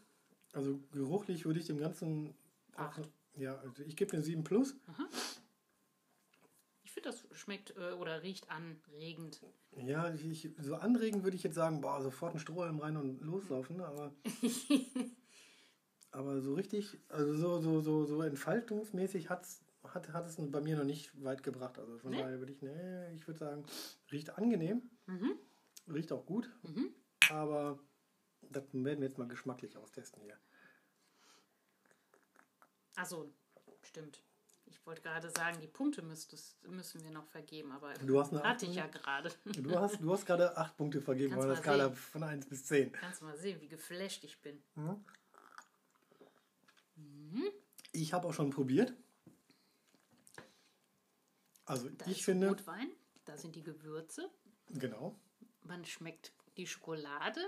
Also 0.53 0.79
geruchlich 0.93 1.45
würde 1.47 1.59
ich 1.61 1.67
dem 1.67 1.79
Ganzen 1.79 2.35
auch, 2.75 2.81
Acht. 2.99 3.11
ja, 3.35 3.57
also 3.59 3.83
ich 3.83 3.97
gebe 3.97 4.13
eine 4.13 4.23
7 4.23 4.45
plus. 4.45 4.77
Ich 6.85 6.93
finde, 6.93 7.09
das 7.11 7.27
schmeckt 7.33 7.75
äh, 7.77 7.93
oder 7.93 8.23
riecht 8.23 8.51
anregend. 8.51 9.41
Ja, 9.77 10.13
ich, 10.15 10.51
so 10.61 10.75
anregen 10.75 11.25
würde 11.25 11.37
ich 11.37 11.43
jetzt 11.43 11.55
sagen, 11.55 11.81
boah, 11.81 12.03
sofort 12.03 12.35
ein 12.35 12.39
Strohhalm 12.39 12.79
rein 12.81 12.99
und 12.99 13.21
loslaufen, 13.23 13.81
aber, 13.81 14.15
aber 16.13 16.41
so 16.41 16.55
richtig, 16.55 16.99
also 17.09 17.35
so, 17.35 17.61
so, 17.61 17.81
so, 17.81 18.05
so 18.05 18.23
entfaltungsmäßig 18.23 19.29
hat's, 19.31 19.63
hat, 19.85 20.09
hat 20.13 20.27
es 20.27 20.37
bei 20.39 20.61
mir 20.61 20.77
noch 20.77 20.85
nicht 20.85 21.11
weit 21.25 21.43
gebracht. 21.43 21.79
Also 21.79 21.99
von 21.99 22.11
Nee? 22.11 22.19
daher 22.19 22.39
würde 22.39 22.53
ich, 22.53 22.63
nee, 22.63 23.15
ich 23.15 23.27
würde 23.27 23.41
sagen, 23.41 23.65
riecht 24.13 24.31
angenehm, 24.39 24.83
Mhm. 25.07 25.39
riecht 25.89 26.13
auch 26.13 26.25
gut, 26.27 26.51
Mhm. 26.63 26.95
aber 27.31 27.79
das 28.43 28.65
werden 28.73 29.01
wir 29.01 29.09
jetzt 29.09 29.19
mal 29.19 29.27
geschmacklich 29.29 29.77
austesten 29.77 30.23
hier. 30.23 30.39
Achso, 32.97 33.33
stimmt. 33.83 34.23
Ich 34.67 34.85
wollte 34.87 35.03
gerade 35.03 35.31
sagen, 35.31 35.61
die 35.61 35.67
Punkte 35.67 36.03
müsstest, 36.03 36.63
müssen 36.67 37.03
wir 37.03 37.11
noch 37.11 37.27
vergeben, 37.27 37.73
aber 37.73 37.93
Du 37.95 38.19
hast 38.21 38.33
eine 38.33 38.43
hatte 38.43 38.65
ich 38.67 38.79
Acht 38.81 38.95
ja 38.95 39.01
gerade. 39.01 39.31
Du 39.45 39.79
hast, 39.79 40.01
du 40.01 40.13
hast 40.13 40.27
gerade 40.27 40.57
8 40.57 40.77
Punkte 40.77 41.01
vergeben 41.01 41.35
der 41.35 41.47
mal 41.47 41.57
Skala 41.57 41.91
von 41.91 42.23
1 42.23 42.47
bis 42.47 42.65
10. 42.67 42.93
Kannst 42.93 43.21
du 43.21 43.27
mal 43.27 43.37
sehen, 43.37 43.61
wie 43.61 43.69
geflasht 43.69 44.25
ich 44.25 44.41
bin. 44.41 44.63
Mhm. 44.75 45.05
Ich 47.93 48.13
habe 48.13 48.27
auch 48.29 48.33
schon 48.35 48.51
probiert. 48.51 48.95
Also 51.65 51.89
Da 51.91 52.07
ich 52.07 52.19
ist 52.19 52.25
finde, 52.25 52.49
Rotwein, 52.49 52.91
da 53.25 53.37
sind 53.37 53.55
die 53.55 53.63
Gewürze. 53.63 54.29
genau, 54.71 55.15
Man 55.63 55.85
schmeckt 55.85 56.33
die 56.57 56.67
Schokolade 56.67 57.41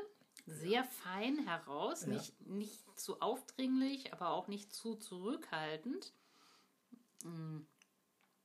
sehr 0.46 0.84
fein 0.84 1.46
heraus, 1.46 2.02
Ja. 2.02 2.08
nicht, 2.14 2.40
nicht 2.46 2.98
zu 2.98 3.20
aufdringlich, 3.20 4.12
aber 4.12 4.30
auch 4.30 4.46
nicht 4.48 4.72
zu 4.72 4.94
zurückhaltend. 4.94 6.12
Mm, 7.24 7.60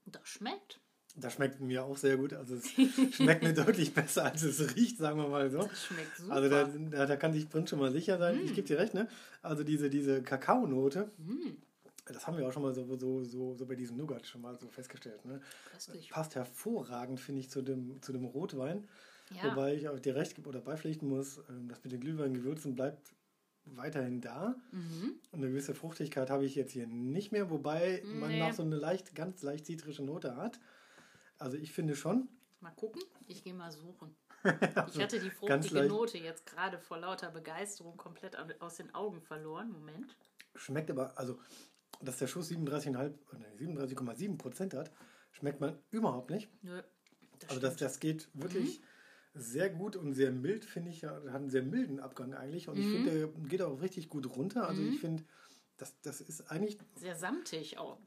Das 0.05 0.27
schmeckt. 0.27 0.79
das 1.15 1.33
schmeckt 1.33 1.59
mir 1.59 1.83
auch 1.83 1.97
sehr 1.97 2.17
gut. 2.17 2.33
Also 2.33 2.55
es 2.55 2.67
schmeckt 3.15 3.43
mir 3.43 3.53
deutlich 3.53 3.93
besser, 3.93 4.25
als 4.25 4.41
es 4.41 4.75
riecht, 4.75 4.97
sagen 4.97 5.19
wir 5.19 5.27
mal 5.27 5.51
so. 5.51 5.63
Das 5.63 5.85
schmeckt 5.85 6.17
super. 6.17 6.33
Also 6.33 6.49
da, 6.49 6.63
da, 6.65 7.05
da 7.05 7.15
kann 7.17 7.33
sich 7.33 7.47
Prinz 7.49 7.69
schon 7.69 7.79
mal 7.79 7.91
sicher 7.91 8.17
sein. 8.17 8.39
Ich 8.43 8.55
gebe 8.55 8.67
dir 8.67 8.79
recht, 8.79 8.93
ne? 8.93 9.07
Also 9.41 9.63
diese, 9.63 9.89
diese 9.89 10.23
Kakaonote, 10.23 11.11
das 12.13 12.27
haben 12.27 12.37
wir 12.37 12.47
auch 12.47 12.51
schon 12.53 12.63
mal 12.63 12.73
so, 12.73 12.85
so, 12.97 13.23
so, 13.23 13.55
so 13.55 13.65
bei 13.65 13.75
diesem 13.75 13.97
Nougat 13.97 14.25
schon 14.27 14.41
mal 14.41 14.57
so 14.59 14.67
festgestellt. 14.69 15.23
Ne? 15.25 15.41
Köstlich. 15.71 16.09
Passt 16.09 16.35
hervorragend, 16.35 17.19
finde 17.19 17.41
ich, 17.41 17.49
zu 17.49 17.61
dem, 17.61 18.01
zu 18.01 18.11
dem 18.13 18.25
Rotwein. 18.25 18.87
Ja. 19.31 19.51
Wobei 19.51 19.75
ich 19.75 19.87
auch 19.89 19.99
dir 19.99 20.15
recht 20.15 20.45
oder 20.47 20.59
beipflichten 20.61 21.07
muss, 21.07 21.37
ähm, 21.49 21.67
das 21.69 21.83
mit 21.83 21.91
den 21.93 21.99
Glühweingewürzen 22.01 22.75
bleibt 22.75 23.13
weiterhin 23.65 24.21
da. 24.21 24.55
Mhm. 24.71 25.19
Und 25.31 25.39
eine 25.39 25.47
gewisse 25.49 25.75
Fruchtigkeit 25.75 26.29
habe 26.31 26.45
ich 26.45 26.55
jetzt 26.55 26.71
hier 26.71 26.87
nicht 26.87 27.31
mehr, 27.31 27.51
wobei 27.51 28.01
man 28.05 28.29
Nee. 28.31 28.39
noch 28.39 28.53
so 28.53 28.63
eine 28.63 28.75
leicht, 28.77 29.13
ganz 29.13 29.43
leicht 29.43 29.67
zitrische 29.67 30.03
Note 30.03 30.35
hat. 30.35 30.59
Also 31.37 31.57
ich 31.57 31.71
finde 31.71 31.95
schon, 31.95 32.27
Mal 32.61 32.71
gucken. 32.71 33.01
Ich 33.27 33.43
gehe 33.43 33.53
mal 33.53 33.71
suchen. 33.71 34.15
Ich 34.93 35.01
hatte 35.01 35.19
die 35.19 35.29
fruchtige. 35.29 35.83
Note 35.85 36.17
jetzt 36.17 36.45
gerade 36.45 36.77
vor 36.79 36.97
lauter 36.97 37.29
Begeisterung 37.29 37.95
komplett 37.97 38.37
au- 38.37 38.65
aus 38.65 38.77
den 38.77 38.93
Augen 38.95 39.21
verloren. 39.21 39.71
Moment. 39.71 40.15
schmeckt 40.55 40.89
aber, 40.91 41.17
also 41.17 41.37
dass 42.01 42.17
der 42.17 42.27
Schuss 42.27 42.49
37,5 42.51 43.13
oder 43.33 43.45
37,7 43.59 44.37
Prozent 44.37 44.73
hat, 44.73 44.91
schmeckt 45.31 45.59
man 45.61 45.77
überhaupt 45.91 46.29
nicht. 46.31 46.49
Nö. 46.61 46.81
Das 47.39 47.49
Also 47.51 47.61
das, 47.61 47.75
das 47.77 47.99
geht 47.99 48.29
wirklich 48.33 48.81
sehr 49.33 49.69
gut 49.69 49.95
und 49.95 50.13
sehr 50.13 50.31
mild, 50.31 50.65
finde 50.65 50.91
ich. 50.91 51.03
Hat 51.05 51.25
einen 51.27 51.49
sehr 51.49 51.63
milden 51.63 51.99
Abgang 51.99 52.33
eigentlich. 52.33 52.67
Und 52.67 52.77
ich 52.77 52.87
Mhm. 52.87 52.91
finde, 52.91 53.11
der 53.11 53.27
geht 53.47 53.61
auch 53.61 53.81
richtig 53.81 54.09
gut 54.09 54.35
runter. 54.35 54.67
Also 54.67 54.83
ich 54.83 54.99
finde, 54.99 55.23
das, 55.77 55.99
das 56.01 56.19
ist 56.21 56.51
eigentlich, 56.51 56.77
Sehr 56.95 57.15
samtig 57.15 57.77
auch. 57.77 57.97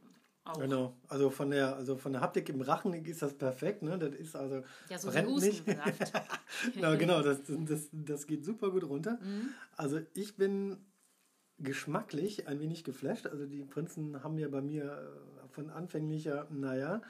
auch. 0.44 0.58
genau, 0.58 0.96
also 1.08 1.30
von 1.30 1.50
der, 1.50 1.76
also 1.76 1.96
von 1.96 2.12
der 2.12 2.20
Haptik 2.20 2.48
im 2.48 2.60
Rachen 2.60 2.92
ist 2.92 3.22
das 3.22 3.34
perfekt. 3.34 3.82
Ne? 3.82 3.98
Das 3.98 4.12
ist 4.14 4.34
also, 4.36 4.62
Ja, 4.90 4.98
so 4.98 5.08
brennt 5.10 5.36
nicht. 5.38 5.64
Genau, 6.74 6.96
genau 6.98 7.22
das, 7.22 7.40
das, 7.46 7.88
das 7.92 8.26
geht 8.26 8.44
super 8.44 8.70
gut 8.70 8.84
runter. 8.84 9.18
Mhm. 9.22 9.50
Also 9.76 10.00
ich 10.14 10.36
bin 10.36 10.84
geschmacklich 11.62 12.46
ein 12.48 12.60
wenig 12.60 12.84
geflasht. 12.84 13.26
Also 13.26 13.46
die 13.46 13.64
Prinzen 13.64 14.22
haben 14.22 14.38
ja 14.38 14.48
bei 14.48 14.60
mir 14.60 14.84
äh, 15.44 15.48
von 15.48 15.70
anfänglicher, 15.70 16.46
naja, 16.50 17.02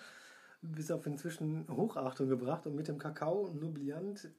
bis 0.63 0.91
auf 0.91 1.07
inzwischen 1.07 1.67
Hochachtung 1.69 2.29
gebracht 2.29 2.67
und 2.67 2.75
mit 2.77 2.89
dem 2.89 2.99
Kakao 2.99 3.49
Nubliant 3.53 4.31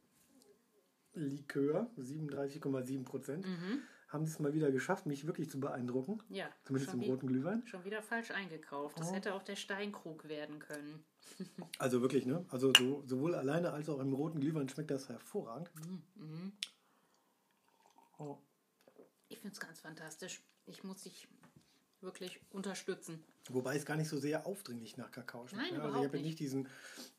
Likör, 1.15 1.87
37,7 1.99 3.03
Prozent, 3.03 3.45
haben 4.07 4.25
sie 4.25 4.31
es 4.31 4.39
mal 4.39 4.53
wieder 4.53 4.71
geschafft, 4.71 5.05
mich 5.05 5.27
wirklich 5.27 5.49
zu 5.49 5.59
beeindrucken. 5.59 6.19
Ja, 6.29 6.47
Zumindest 6.63 6.93
im 6.93 7.01
roten 7.01 7.27
Glühwein. 7.27 7.61
schon 7.67 7.83
wieder 7.83 8.01
falsch 8.01 8.31
eingekauft. 8.31 8.99
Das 8.99 9.09
Oh. 9.11 9.13
hätte 9.13 9.33
auch 9.35 9.43
der 9.43 9.55
Steinkrug 9.55 10.27
werden 10.27 10.59
können. 10.59 11.03
Also 11.79 12.01
wirklich, 12.01 12.25
ne? 12.25 12.45
Also 12.49 12.71
so, 12.77 13.03
sowohl 13.05 13.35
alleine 13.35 13.71
als 13.73 13.89
auch 13.89 13.99
im 13.99 14.13
roten 14.13 14.39
Glühwein 14.39 14.69
schmeckt 14.69 14.91
das 14.91 15.09
hervorragend. 15.09 15.69
Oh. 18.17 18.37
Ich 19.33 19.39
finde 19.39 19.53
es 19.55 19.59
ganz 19.59 19.79
fantastisch. 19.79 20.41
Ich 20.67 20.83
muss 20.83 21.01
dich 21.01 21.27
wirklich 22.01 22.39
unterstützen. 22.51 23.23
Wobei 23.49 23.75
es 23.77 23.85
gar 23.85 23.95
nicht 23.95 24.09
so 24.09 24.17
sehr 24.19 24.45
aufdringlich 24.45 24.95
nach 24.97 25.09
Kakao 25.09 25.47
schmeckt. 25.47 25.71
Nein, 25.71 25.79
ne? 25.79 25.83
Also 25.83 25.97
ich 25.99 26.05
habe 26.05 26.05
jetzt 26.05 26.13
nicht. 26.13 26.23
nicht 26.25 26.39
diesen 26.39 26.67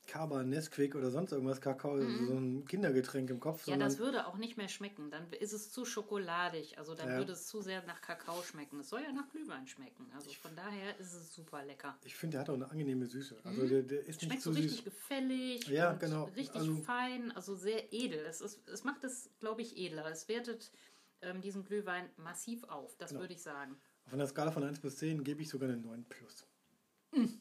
Kaba, 0.07 0.43
Nesquik 0.43 0.95
oder 0.95 1.09
sonst 1.11 1.31
irgendwas 1.33 1.59
Kakao, 1.59 1.97
so 1.99 2.33
ein 2.37 2.65
Kindergetränk 2.65 3.29
im 3.31 3.39
Kopf. 3.39 3.67
Ja, 3.67 3.77
das 3.77 3.97
würde 3.97 4.27
auch 4.27 4.37
nicht 4.37 4.57
mehr 4.57 4.69
schmecken. 4.69 5.09
Dann 5.11 5.31
ist 5.33 5.53
es 5.53 5.71
zu 5.71 5.85
schokoladig. 5.85 6.77
Also 6.77 6.93
dann 6.95 7.09
Ja. 7.09 7.17
würde 7.17 7.33
es 7.33 7.47
zu 7.47 7.61
sehr 7.61 7.83
nach 7.85 7.99
Kakao 8.01 8.41
schmecken. 8.43 8.79
Es 8.79 8.89
soll 8.89 9.01
ja 9.01 9.11
nach 9.11 9.27
Glühwein 9.29 9.67
schmecken. 9.67 10.09
Also 10.15 10.31
von 10.31 10.55
daher 10.55 10.97
ist 10.99 11.13
es 11.13 11.33
super 11.33 11.65
lecker. 11.65 11.97
ich 12.05 12.15
finde, 12.15 12.33
der 12.35 12.41
hat 12.41 12.49
auch 12.49 12.53
eine 12.55 12.69
angenehme 12.69 13.07
Süße. 13.07 13.37
Also 13.43 13.67
der, 13.67 13.81
der 13.83 14.01
ist 14.01 14.07
nicht 14.07 14.21
Mhm. 14.21 14.27
Schmeckt 14.27 14.41
zu 14.43 14.53
so 14.53 14.59
richtig 14.59 14.77
süß. 14.77 14.85
gefällig. 14.85 15.67
Ja, 15.67 15.93
genau. 15.93 16.25
Richtig 16.35 16.55
Also- 16.55 16.75
fein, 16.77 17.31
also 17.33 17.55
sehr 17.55 17.91
edel. 17.91 18.19
Es, 18.25 18.39
ist, 18.41 18.67
es 18.69 18.83
macht 18.83 19.03
es, 19.03 19.29
glaube 19.39 19.61
ich, 19.63 19.77
edler. 19.77 20.05
Es 20.11 20.27
wertet 20.29 20.71
ähm, 21.25 21.41
diesen 21.41 21.63
Glühwein 21.65 22.09
massiv 22.17 22.63
auf. 22.65 22.95
Das 22.97 23.09
Genau. 23.09 23.21
würde 23.21 23.33
ich 23.33 23.41
sagen. 23.41 23.77
Von 24.07 24.19
der 24.19 24.27
Skala 24.27 24.51
von 24.51 24.63
1 24.63 24.79
bis 24.79 24.97
10 24.97 25.23
gebe 25.23 25.41
ich 25.41 25.49
sogar 25.49 25.67
eine 25.69 25.77
9 25.77 26.05
plus. 26.05 26.47
Mhm. 27.11 27.39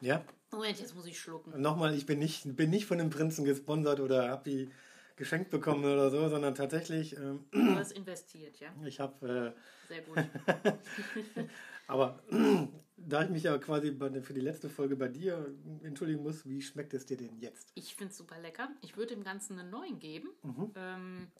Ja, 0.00 0.24
Moment, 0.52 0.78
jetzt 0.78 0.94
muss 0.94 1.06
ich 1.06 1.18
schlucken. 1.18 1.60
nochmal, 1.60 1.92
ich 1.94 2.06
bin 2.06 2.18
nicht, 2.20 2.54
bin 2.56 2.70
nicht 2.70 2.86
von 2.86 2.98
dem 2.98 3.10
Prinzen 3.10 3.44
gesponsert 3.44 3.98
oder 4.00 4.28
habe 4.28 4.48
die 4.48 4.70
geschenkt 5.16 5.50
bekommen 5.50 5.84
oder 5.84 6.10
so, 6.10 6.28
sondern 6.28 6.54
tatsächlich, 6.54 7.16
ähm, 7.16 7.44
Du 7.50 7.74
hast 7.74 7.90
investiert, 7.92 8.60
ja? 8.60 8.72
ich 8.86 9.00
habe, 9.00 9.54
Sehr 9.88 10.02
gut. 10.02 10.16
äh, 10.16 11.44
aber 11.88 12.22
da 12.96 13.24
ich 13.24 13.30
mich 13.30 13.42
ja 13.42 13.58
quasi 13.58 13.90
bei, 13.90 14.20
für 14.22 14.34
die 14.34 14.40
letzte 14.40 14.68
Folge 14.68 14.94
bei 14.94 15.08
dir 15.08 15.52
entschuldigen 15.82 16.22
muss, 16.22 16.46
wie 16.46 16.62
schmeckt 16.62 16.94
es 16.94 17.04
dir 17.06 17.16
denn 17.16 17.36
jetzt? 17.40 17.72
Ich 17.74 17.96
finde 17.96 18.12
es 18.12 18.18
super 18.18 18.38
lecker. 18.38 18.68
Ich 18.82 18.96
würde 18.96 19.14
dem 19.16 19.24
Ganzen 19.24 19.58
eine 19.58 19.68
9 19.68 19.98
geben. 19.98 20.28
Mhm. 20.44 20.70
Ähm, 20.76 21.32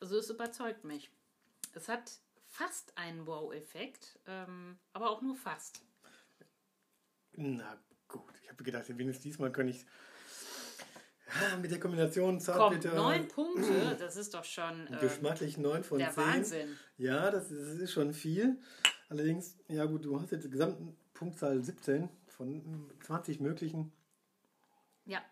also 0.00 0.18
es 0.18 0.30
überzeugt 0.30 0.84
mich. 0.84 1.10
Es 1.74 1.88
hat 1.88 2.12
fast 2.46 2.96
einen 2.96 3.26
Wow-Effekt, 3.26 4.18
ähm, 4.26 4.78
aber 4.92 5.10
auch 5.10 5.22
nur 5.22 5.34
fast. 5.36 5.82
Na 7.32 7.78
gut, 8.08 8.32
ich 8.42 8.48
habe 8.48 8.62
gedacht, 8.62 8.86
wenigstens 8.88 9.22
diesmal 9.24 9.50
kann 9.50 9.66
ich 9.68 9.84
ja, 11.50 11.56
mit 11.56 11.70
der 11.70 11.80
Kombination 11.80 12.38
Zartbitter, 12.38 12.94
neun 12.94 13.26
Punkte, 13.26 13.96
das 13.98 14.16
ist 14.16 14.34
doch 14.34 14.44
schon 14.44 14.86
ähm, 14.86 14.98
geschmacklich 15.00 15.58
9 15.58 15.82
von 15.82 15.98
der 15.98 16.12
10. 16.12 16.16
Wahnsinn. 16.24 16.78
Ja, 16.96 17.30
das 17.30 17.50
ist, 17.50 17.72
das 17.72 17.78
ist 17.80 17.92
schon 17.92 18.12
viel. 18.14 18.60
Allerdings, 19.08 19.56
ja 19.68 19.84
gut, 19.86 20.04
du 20.04 20.20
hast 20.20 20.30
jetzt 20.30 20.44
die 20.44 20.50
gesamten 20.50 20.96
Punktzahl 21.12 21.62
17 21.62 22.08
von 22.28 22.90
20 23.02 23.40
möglichen. 23.40 23.92
Ja, 25.06 25.22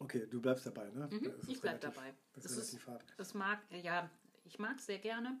Okay, 0.00 0.26
du 0.30 0.40
bleibst 0.40 0.64
dabei, 0.66 0.90
ne? 0.90 1.08
Mhm, 1.10 1.34
ich 1.48 1.60
bleib 1.60 1.74
relativ- 1.82 1.94
dabei. 1.94 2.14
Das 2.42 2.52
ist 2.52 2.58
ist- 2.58 2.72
relativ 2.72 2.86
hart. 2.88 3.14
es 3.18 3.34
mag, 3.34 3.58
ja, 3.82 4.10
ich 4.44 4.58
mag 4.58 4.76
es 4.78 4.86
sehr 4.86 4.98
gerne. 4.98 5.36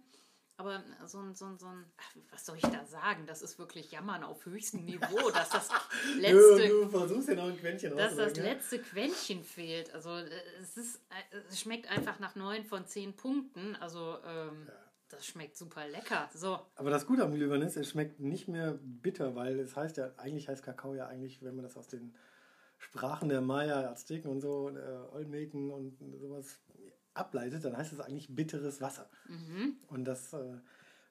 Aber 0.60 0.82
so 1.06 1.20
ein, 1.20 1.36
so 1.36 1.44
ein, 1.44 1.56
so 1.56 1.66
ein, 1.66 1.84
ach, 1.96 2.16
was 2.32 2.44
soll 2.44 2.56
ich 2.56 2.62
da 2.62 2.84
sagen? 2.84 3.26
Das 3.26 3.42
ist 3.42 3.60
wirklich 3.60 3.92
Jammern 3.92 4.24
auf 4.24 4.44
höchstem 4.44 4.84
Niveau, 4.84 5.30
dass 5.32 5.50
das 5.50 5.68
letzte 6.16 6.68
du 6.68 6.88
versuchst 6.88 7.28
ja 7.28 7.36
noch 7.36 7.44
ein 7.44 7.56
Quäntchen 7.56 7.96
dass 7.96 8.16
das 8.16 8.36
ja? 8.36 8.42
letzte 8.42 8.80
Quäntchen 8.80 9.44
fehlt. 9.44 9.94
Also 9.94 10.16
äh, 10.16 10.28
es, 10.60 10.76
ist, 10.76 10.96
äh, 11.10 11.36
es 11.48 11.60
schmeckt 11.60 11.88
einfach 11.88 12.18
nach 12.18 12.34
neun 12.34 12.64
von 12.64 12.84
zehn 12.86 13.14
Punkten. 13.14 13.76
Also 13.76 14.18
ähm, 14.26 14.68
das 15.08 15.24
schmeckt 15.26 15.56
super 15.56 15.86
lecker. 15.86 16.28
So, 16.34 16.58
Aber 16.74 16.90
das 16.90 17.06
Gute 17.06 17.22
am 17.22 17.32
Glühwein 17.32 17.62
ist, 17.62 17.76
es 17.76 17.90
schmeckt 17.90 18.18
nicht 18.18 18.48
mehr 18.48 18.80
bitter, 18.82 19.36
weil 19.36 19.60
es 19.60 19.76
heißt 19.76 19.96
ja, 19.96 20.10
eigentlich 20.16 20.48
heißt 20.48 20.64
Kakao 20.64 20.92
ja 20.94 21.06
eigentlich, 21.06 21.40
wenn 21.40 21.54
man 21.54 21.62
das 21.62 21.76
aus 21.76 21.86
den 21.86 22.16
Sprachen 22.78 23.28
der 23.28 23.42
Maya, 23.42 23.90
Azteken 23.92 24.28
und 24.28 24.40
so, 24.40 24.70
äh, 24.70 25.14
Olmeken 25.14 25.70
und 25.70 25.96
sowas 26.18 26.60
ableitet, 27.14 27.64
dann 27.64 27.76
heißt 27.76 27.92
es 27.92 28.00
eigentlich 28.00 28.34
bitteres 28.34 28.80
Wasser. 28.80 29.08
Mhm. 29.28 29.76
Und 29.88 30.04
das 30.04 30.32
äh, 30.32 30.58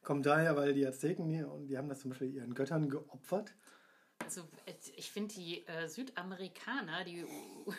kommt 0.03 0.25
daher, 0.25 0.55
weil 0.55 0.73
die 0.73 0.85
Azteken, 0.85 1.27
die, 1.27 1.43
und 1.43 1.67
die 1.67 1.77
haben 1.77 1.89
das 1.89 1.99
zum 1.99 2.11
Beispiel 2.11 2.33
ihren 2.33 2.53
Göttern 2.53 2.89
geopfert. 2.89 3.53
also 4.23 4.41
ich 4.95 5.11
finde 5.11 5.35
die 5.35 5.67
äh, 5.67 5.87
Südamerikaner, 5.87 7.03
die, 7.03 7.25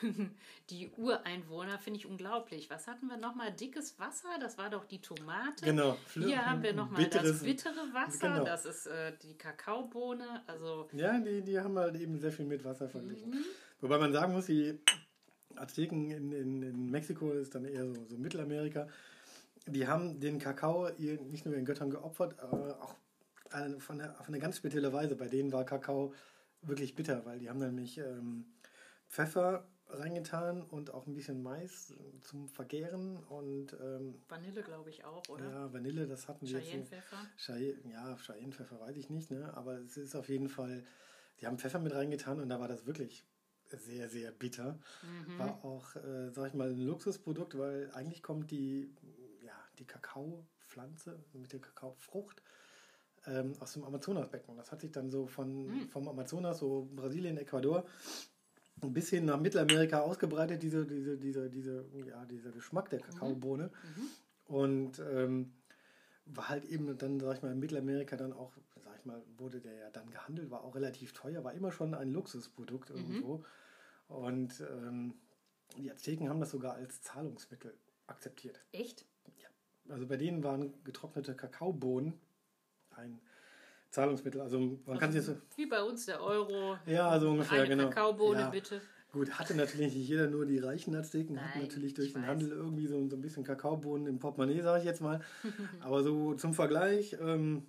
die 0.70 0.90
Ureinwohner, 0.96 1.78
finde 1.78 2.00
ich 2.00 2.06
unglaublich. 2.06 2.68
Was 2.70 2.86
hatten 2.86 3.06
wir 3.08 3.16
nochmal? 3.16 3.52
Dickes 3.52 3.98
Wasser, 3.98 4.28
das 4.40 4.58
war 4.58 4.68
doch 4.70 4.84
die 4.84 5.00
Tomate. 5.00 5.64
Genau. 5.64 5.96
Hier 6.12 6.44
haben 6.44 6.62
wir 6.62 6.74
nochmal 6.74 7.08
das 7.08 7.42
bittere 7.42 7.92
Wasser, 7.92 8.34
genau. 8.34 8.44
das 8.44 8.66
ist 8.66 8.86
äh, 8.86 9.12
die 9.22 9.36
Kakaobohne. 9.36 10.42
Also 10.46 10.88
Ja, 10.92 11.18
die, 11.18 11.42
die 11.42 11.58
haben 11.58 11.78
halt 11.78 11.96
eben 11.96 12.18
sehr 12.18 12.32
viel 12.32 12.46
mit 12.46 12.64
Wasser 12.64 12.88
verglichen. 12.88 13.30
Mhm. 13.30 13.44
Wobei 13.80 13.98
man 13.98 14.12
sagen 14.12 14.32
muss, 14.32 14.46
die 14.46 14.78
Azteken 15.60 16.10
in, 16.10 16.32
in, 16.32 16.62
in 16.62 16.90
Mexiko 16.90 17.32
ist 17.32 17.54
dann 17.54 17.64
eher 17.64 17.86
so, 17.86 17.94
so 18.08 18.16
Mittelamerika. 18.16 18.88
Die 19.66 19.86
haben 19.86 20.20
den 20.20 20.38
Kakao 20.38 20.88
nicht 20.98 21.44
nur 21.44 21.54
ihren 21.54 21.64
Göttern 21.64 21.90
geopfert, 21.90 22.38
aber 22.40 22.82
auch 22.82 22.94
eine, 23.50 23.80
von, 23.80 23.98
der, 23.98 24.18
auf 24.20 24.28
eine 24.28 24.38
ganz 24.38 24.56
spezielle 24.56 24.92
Weise. 24.92 25.16
Bei 25.16 25.28
denen 25.28 25.52
war 25.52 25.64
Kakao 25.64 26.14
wirklich 26.62 26.94
bitter, 26.94 27.24
weil 27.24 27.38
die 27.38 27.48
haben 27.48 27.58
nämlich 27.58 27.98
ähm, 27.98 28.46
Pfeffer 29.08 29.66
reingetan 29.90 30.62
und 30.62 30.92
auch 30.92 31.06
ein 31.06 31.14
bisschen 31.14 31.42
Mais 31.42 31.94
zum 32.22 32.48
Vergären 32.48 33.16
und 33.28 33.72
ähm, 33.80 34.14
Vanille, 34.28 34.62
glaube 34.62 34.90
ich, 34.90 35.04
auch, 35.04 35.22
oder? 35.28 35.48
ja, 35.48 35.72
Vanille, 35.72 36.06
das 36.06 36.28
hatten 36.28 36.46
wir 36.46 36.58
jetzt. 36.58 36.68
Cheyenne-Pfeffer. 36.68 37.16
Cheyenne, 37.36 37.92
ja, 37.92 38.16
Cheyenne-Pfeffer 38.16 38.80
weiß 38.80 38.96
ich 38.96 39.08
nicht, 39.08 39.30
ne? 39.30 39.52
aber 39.54 39.78
es 39.78 39.96
ist 39.96 40.14
auf 40.14 40.28
jeden 40.28 40.48
Fall, 40.48 40.84
die 41.40 41.46
haben 41.46 41.58
Pfeffer 41.58 41.78
mit 41.78 41.94
reingetan 41.94 42.40
und 42.40 42.48
da 42.48 42.60
war 42.60 42.68
das 42.68 42.86
wirklich 42.86 43.24
sehr, 43.76 44.08
sehr 44.08 44.32
bitter. 44.32 44.78
Mhm. 45.02 45.38
War 45.38 45.64
auch, 45.64 45.96
äh, 45.96 46.30
sag 46.30 46.48
ich 46.48 46.54
mal, 46.54 46.70
ein 46.70 46.86
Luxusprodukt, 46.86 47.58
weil 47.58 47.90
eigentlich 47.92 48.22
kommt 48.22 48.50
die, 48.50 48.90
ja, 49.42 49.52
die 49.78 49.84
Kakaopflanze 49.84 51.18
mit 51.32 51.52
der 51.52 51.60
Kakaofrucht 51.60 52.42
ähm, 53.26 53.54
aus 53.60 53.72
dem 53.74 53.84
Amazonasbecken. 53.84 54.56
Das 54.56 54.72
hat 54.72 54.80
sich 54.80 54.92
dann 54.92 55.10
so 55.10 55.26
von, 55.26 55.66
mhm. 55.66 55.88
vom 55.88 56.08
Amazonas, 56.08 56.58
so 56.58 56.88
Brasilien, 56.94 57.36
Ecuador, 57.36 57.84
bis 58.80 59.10
hin 59.10 59.24
nach 59.24 59.40
Mittelamerika 59.40 60.00
ausgebreitet, 60.00 60.62
diese, 60.62 60.86
diese, 60.86 61.18
diese, 61.18 61.50
diese, 61.50 61.84
ja, 62.06 62.24
dieser 62.26 62.52
Geschmack 62.52 62.90
der 62.90 63.00
Kakaobohne. 63.00 63.64
Mhm. 63.64 64.02
mhm. 64.02 64.08
Und 64.48 64.98
ähm, 65.00 65.52
war 66.34 66.48
halt 66.48 66.64
eben 66.64 66.96
dann, 66.98 67.20
sag 67.20 67.36
ich 67.36 67.42
mal, 67.42 67.52
in 67.52 67.58
Mittelamerika 67.58 68.16
dann 68.16 68.32
auch, 68.32 68.52
sag 68.82 68.96
ich 68.98 69.04
mal, 69.04 69.22
wurde 69.36 69.60
der 69.60 69.74
ja 69.74 69.90
dann 69.90 70.10
gehandelt, 70.10 70.50
war 70.50 70.64
auch 70.64 70.74
relativ 70.74 71.12
teuer, 71.12 71.44
war 71.44 71.54
immer 71.54 71.72
schon 71.72 71.94
ein 71.94 72.12
Luxusprodukt 72.12 72.90
mhm. 72.90 72.96
irgendwo. 72.96 73.38
Mhm. 73.38 73.44
Und 74.08 74.60
ähm, 74.60 75.14
die 75.76 75.90
Azteken 75.90 76.28
haben 76.28 76.40
das 76.40 76.50
sogar 76.50 76.74
als 76.74 77.02
Zahlungsmittel 77.02 77.74
akzeptiert. 78.06 78.60
Echt? 78.72 79.04
Ja. 79.36 79.48
Also 79.92 80.06
bei 80.06 80.16
denen 80.16 80.42
waren 80.42 80.72
getrocknete 80.84 81.34
Kakaobohnen 81.34 82.14
ein 82.90 83.20
Zahlungsmittel. 83.90 84.40
Also 84.40 84.58
man 84.58 84.80
also 84.86 85.00
kann 85.00 85.12
sich 85.12 85.22
so 85.22 85.36
wie 85.56 85.66
bei 85.66 85.82
uns 85.82 86.06
der 86.06 86.20
Euro. 86.22 86.78
Ja, 86.86 87.18
so 87.18 87.30
ungefähr 87.30 87.62
eine 87.62 87.68
genau. 87.68 87.88
Kakaobohne 87.88 88.40
ja. 88.40 88.50
bitte. 88.50 88.80
Gut, 89.12 89.30
hatte 89.38 89.54
natürlich 89.54 89.94
nicht 89.94 90.08
jeder 90.08 90.26
nur 90.26 90.44
die 90.44 90.58
reichen 90.58 90.94
Azteken, 90.94 91.36
Nein, 91.36 91.44
hatten 91.44 91.60
natürlich 91.60 91.94
durch 91.94 92.12
den 92.12 92.22
weiß. 92.22 92.28
Handel 92.28 92.50
irgendwie 92.50 92.86
so, 92.86 93.08
so 93.08 93.16
ein 93.16 93.22
bisschen 93.22 93.42
Kakaobohnen 93.42 94.06
im 94.06 94.18
Portemonnaie, 94.18 94.60
sage 94.60 94.80
ich 94.80 94.84
jetzt 94.84 95.00
mal. 95.00 95.20
Aber 95.80 96.02
so 96.02 96.34
zum 96.34 96.52
Vergleich, 96.52 97.16
ähm, 97.20 97.66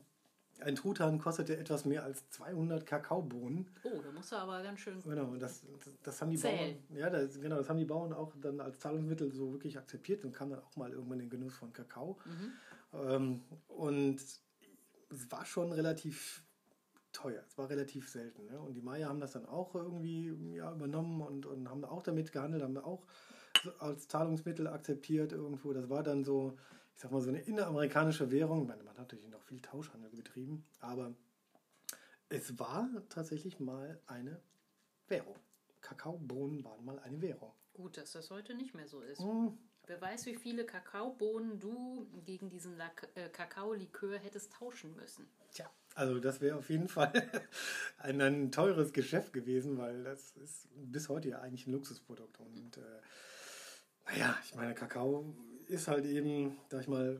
ein 0.60 0.76
Truthahn 0.76 1.20
kostete 1.20 1.56
etwas 1.58 1.86
mehr 1.86 2.04
als 2.04 2.30
200 2.32 2.86
Kakaobohnen. 2.86 3.70
Oh, 3.84 4.02
da 4.04 4.12
musst 4.12 4.32
du 4.32 4.36
aber 4.36 4.62
ganz 4.62 4.82
schön. 4.82 5.02
Genau, 5.02 5.36
das, 5.38 5.62
das, 5.86 5.94
das 6.04 6.22
haben 6.22 6.32
die 6.32 6.38
Zählen. 6.38 6.78
Bauern. 6.90 7.00
Ja, 7.00 7.10
das, 7.10 7.40
genau, 7.40 7.56
das 7.56 7.70
haben 7.70 7.80
die 7.80 7.86
Bauern 7.86 8.12
auch 8.12 8.34
dann 8.42 8.60
als 8.60 8.80
Zahlungsmittel 8.80 9.32
so 9.32 9.54
wirklich 9.54 9.78
akzeptiert 9.78 10.26
und 10.26 10.34
kamen 10.34 10.52
dann 10.52 10.60
auch 10.60 10.76
mal 10.76 10.92
irgendwann 10.92 11.20
in 11.22 11.30
den 11.30 11.30
Genuss 11.30 11.56
von 11.56 11.72
Kakao. 11.72 12.20
Mhm. 12.26 13.00
Ähm, 13.02 13.42
und 13.70 14.18
es 14.18 15.32
war 15.32 15.46
schon 15.46 15.72
relativ 15.72 16.44
teuer. 17.12 17.44
Es 17.48 17.58
war 17.58 17.70
relativ 17.70 18.10
selten. 18.10 18.46
Ne? 18.46 18.60
Und 18.60 18.74
die 18.74 18.82
Maya 18.82 19.08
haben 19.08 19.20
das 19.20 19.32
dann 19.32 19.46
auch 19.46 19.76
irgendwie 19.76 20.28
ja, 20.56 20.74
übernommen 20.74 21.22
und, 21.22 21.46
und 21.46 21.70
haben 21.70 21.84
auch 21.86 22.04
damit 22.04 22.32
gehandelt, 22.32 22.64
haben 22.64 22.78
auch 22.78 23.06
als 23.80 24.08
Zahlungsmittel 24.08 24.68
akzeptiert 24.68 25.32
irgendwo. 25.32 25.74
Das 25.74 25.90
war 25.90 26.04
dann 26.04 26.24
so, 26.24 26.58
ich 26.96 27.02
sag 27.02 27.12
mal, 27.12 27.22
so 27.22 27.30
eine 27.30 27.42
inneramerikanische 27.42 28.32
Währung. 28.32 28.64
Ich 28.64 28.68
meine, 28.68 28.84
man 28.84 28.94
hat 28.94 29.00
natürlich 29.00 29.30
noch 29.30 29.42
viel 29.42 29.62
Tauschhandel 29.62 30.12
betrieben, 30.12 30.66
aber 30.80 31.14
es 32.30 32.60
war 32.60 32.90
tatsächlich 33.10 33.60
mal 33.60 34.00
eine 34.06 34.42
Währung. 35.08 35.36
Kakaobohnen 35.82 36.64
waren 36.64 36.86
mal 36.86 37.00
eine 37.00 37.22
Währung. 37.22 37.54
Gut, 37.74 37.98
dass 37.98 38.12
das 38.12 38.30
heute 38.30 38.54
nicht 38.54 38.76
mehr 38.76 38.88
so 38.88 39.02
ist. 39.02 39.22
Hm. 39.22 39.58
Wer 39.90 40.00
weiß, 40.00 40.28
wie 40.28 40.36
viele 40.36 40.68
Kakaobohnen 40.68 41.60
du 41.60 42.06
gegen 42.24 42.52
diesen 42.52 42.80
äh, 43.16 43.28
Kakaolikör 43.30 44.20
hättest 44.20 44.54
tauschen 44.54 44.96
müssen. 44.96 45.28
Tja, 45.52 45.68
also 45.96 46.20
das 46.20 46.42
wäre 46.42 46.58
auf 46.58 46.70
jeden 46.70 46.88
Fall 46.88 47.12
ein, 47.98 48.22
ein, 48.22 48.52
teures 48.52 48.94
Geschäft 48.94 49.34
gewesen, 49.34 49.80
weil 49.80 50.04
das 50.04 50.38
ist 50.38 50.68
bis 50.76 51.10
heute 51.10 51.30
ja 51.30 51.40
eigentlich 51.40 51.66
ein 51.66 51.72
Luxusprodukt. 51.72 52.40
Und 52.40 52.78
äh, 52.78 54.12
naja, 54.12 54.38
ich 54.46 54.54
meine, 54.54 54.76
Kakao 54.76 55.36
ist 55.66 55.88
halt 55.88 56.06
eben, 56.06 56.56
sag 56.70 56.82
ich 56.82 56.88
mal, 56.88 57.20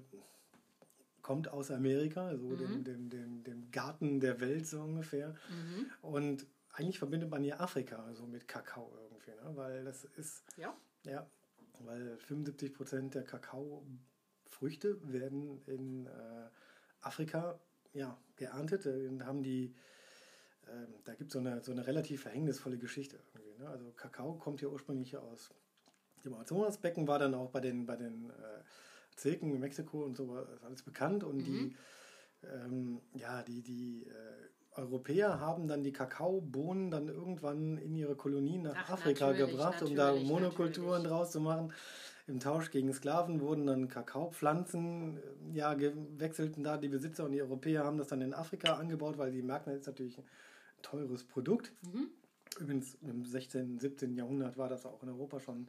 kommt 1.24 1.48
aus 1.48 1.72
Amerika, 1.72 2.38
so 2.38 2.50
mhm. 2.50 2.58
dem, 2.60 2.84
dem, 2.84 3.10
dem, 3.10 3.44
dem, 3.46 3.72
Garten 3.72 4.20
der 4.20 4.40
Welt 4.42 4.68
so 4.68 4.80
ungefähr. 4.80 5.30
Mhm. 5.50 5.90
Und 6.04 6.46
eigentlich 6.74 7.00
verbindet 7.00 7.32
man 7.32 7.44
ja 7.44 7.60
Afrika 7.60 8.14
so 8.14 8.28
mit 8.28 8.48
Kakao 8.48 8.96
irgendwie, 8.96 9.32
ne? 9.32 9.56
weil 9.56 9.86
das 9.86 10.04
ist, 10.04 10.44
ja. 10.56 10.78
Ja, 11.04 11.26
weil 11.80 12.18
75 12.18 12.74
Prozent 12.74 13.16
der 13.16 13.24
Kakaofrüchte 13.24 15.00
werden 15.12 15.62
in 15.66 16.06
äh, 16.06 16.50
Afrika 17.02 17.60
ja, 17.94 18.18
geerntet. 18.36 18.86
Da 18.86 19.26
haben 19.26 19.44
die, 19.44 19.76
äh, 20.68 20.88
da 21.04 21.14
gibt 21.16 21.32
so 21.32 21.40
es 21.40 21.46
eine, 21.46 21.64
so 21.64 21.72
eine 21.72 21.88
relativ 21.88 22.24
verhängnisvolle 22.24 22.78
Geschichte. 22.78 23.20
Ne? 23.60 23.68
Also 23.68 23.92
Kakao 23.92 24.34
kommt 24.34 24.62
ja 24.62 24.70
ursprünglich 24.70 25.16
aus 25.18 25.52
dem 26.24 26.34
Amazonasbecken, 26.34 27.08
war 27.08 27.20
dann 27.20 27.34
auch 27.34 27.50
bei 27.52 27.60
den, 27.60 27.86
bei 27.86 27.96
den 27.96 28.30
äh, 28.30 28.64
Zirken 29.16 29.52
in 29.52 29.60
Mexiko 29.60 30.04
und 30.04 30.16
so 30.16 30.34
alles 30.64 30.84
bekannt 30.84 31.24
und 31.24 31.38
mhm. 31.38 31.44
die, 31.44 31.76
ähm, 32.44 33.02
ja, 33.14 33.44
die, 33.44 33.62
die 33.62 34.06
äh, 34.06 34.50
Europäer 34.80 35.40
haben 35.40 35.68
dann 35.68 35.84
die 35.84 35.92
Kakaobohnen 35.92 36.92
dann 36.92 37.08
irgendwann 37.08 37.78
in 37.78 37.96
ihre 37.96 38.16
Kolonien 38.16 38.64
nach 38.64 38.76
Ach, 38.76 38.92
Afrika 38.92 39.32
gebracht, 39.34 39.82
um 39.84 39.96
da 39.96 40.14
Monokulturen 40.16 41.04
natürlich. 41.04 41.08
draus 41.10 41.32
zu 41.32 41.42
machen. 41.42 41.74
Im 42.28 42.40
Tausch 42.40 42.70
gegen 42.70 42.94
Sklaven 42.94 43.42
wurden 43.42 43.66
dann 43.66 43.88
Kakaopflanzen 43.88 45.18
äh, 45.18 45.58
ja, 45.58 45.74
gewechselten 45.74 46.64
da. 46.64 46.78
Die 46.78 46.88
Besitzer 46.88 47.26
und 47.26 47.32
die 47.32 47.42
Europäer 47.42 47.84
haben 47.84 47.98
das 47.98 48.08
dann 48.08 48.22
in 48.22 48.34
Afrika 48.34 48.76
angebaut, 48.76 49.18
weil 49.18 49.32
sie 49.32 49.42
merken, 49.42 49.72
das 49.72 49.82
ist 49.82 49.88
natürlich 49.88 50.18
ein 50.18 50.26
teures 50.84 51.24
Produkt. 51.24 51.74
Mhm. 51.82 52.10
Übrigens 52.60 52.98
im 53.02 53.26
16., 53.26 53.80
17. 53.80 54.16
Jahrhundert 54.16 54.58
war 54.58 54.70
das 54.70 54.86
auch 54.86 55.02
in 55.02 55.10
Europa 55.10 55.40
schon 55.40 55.68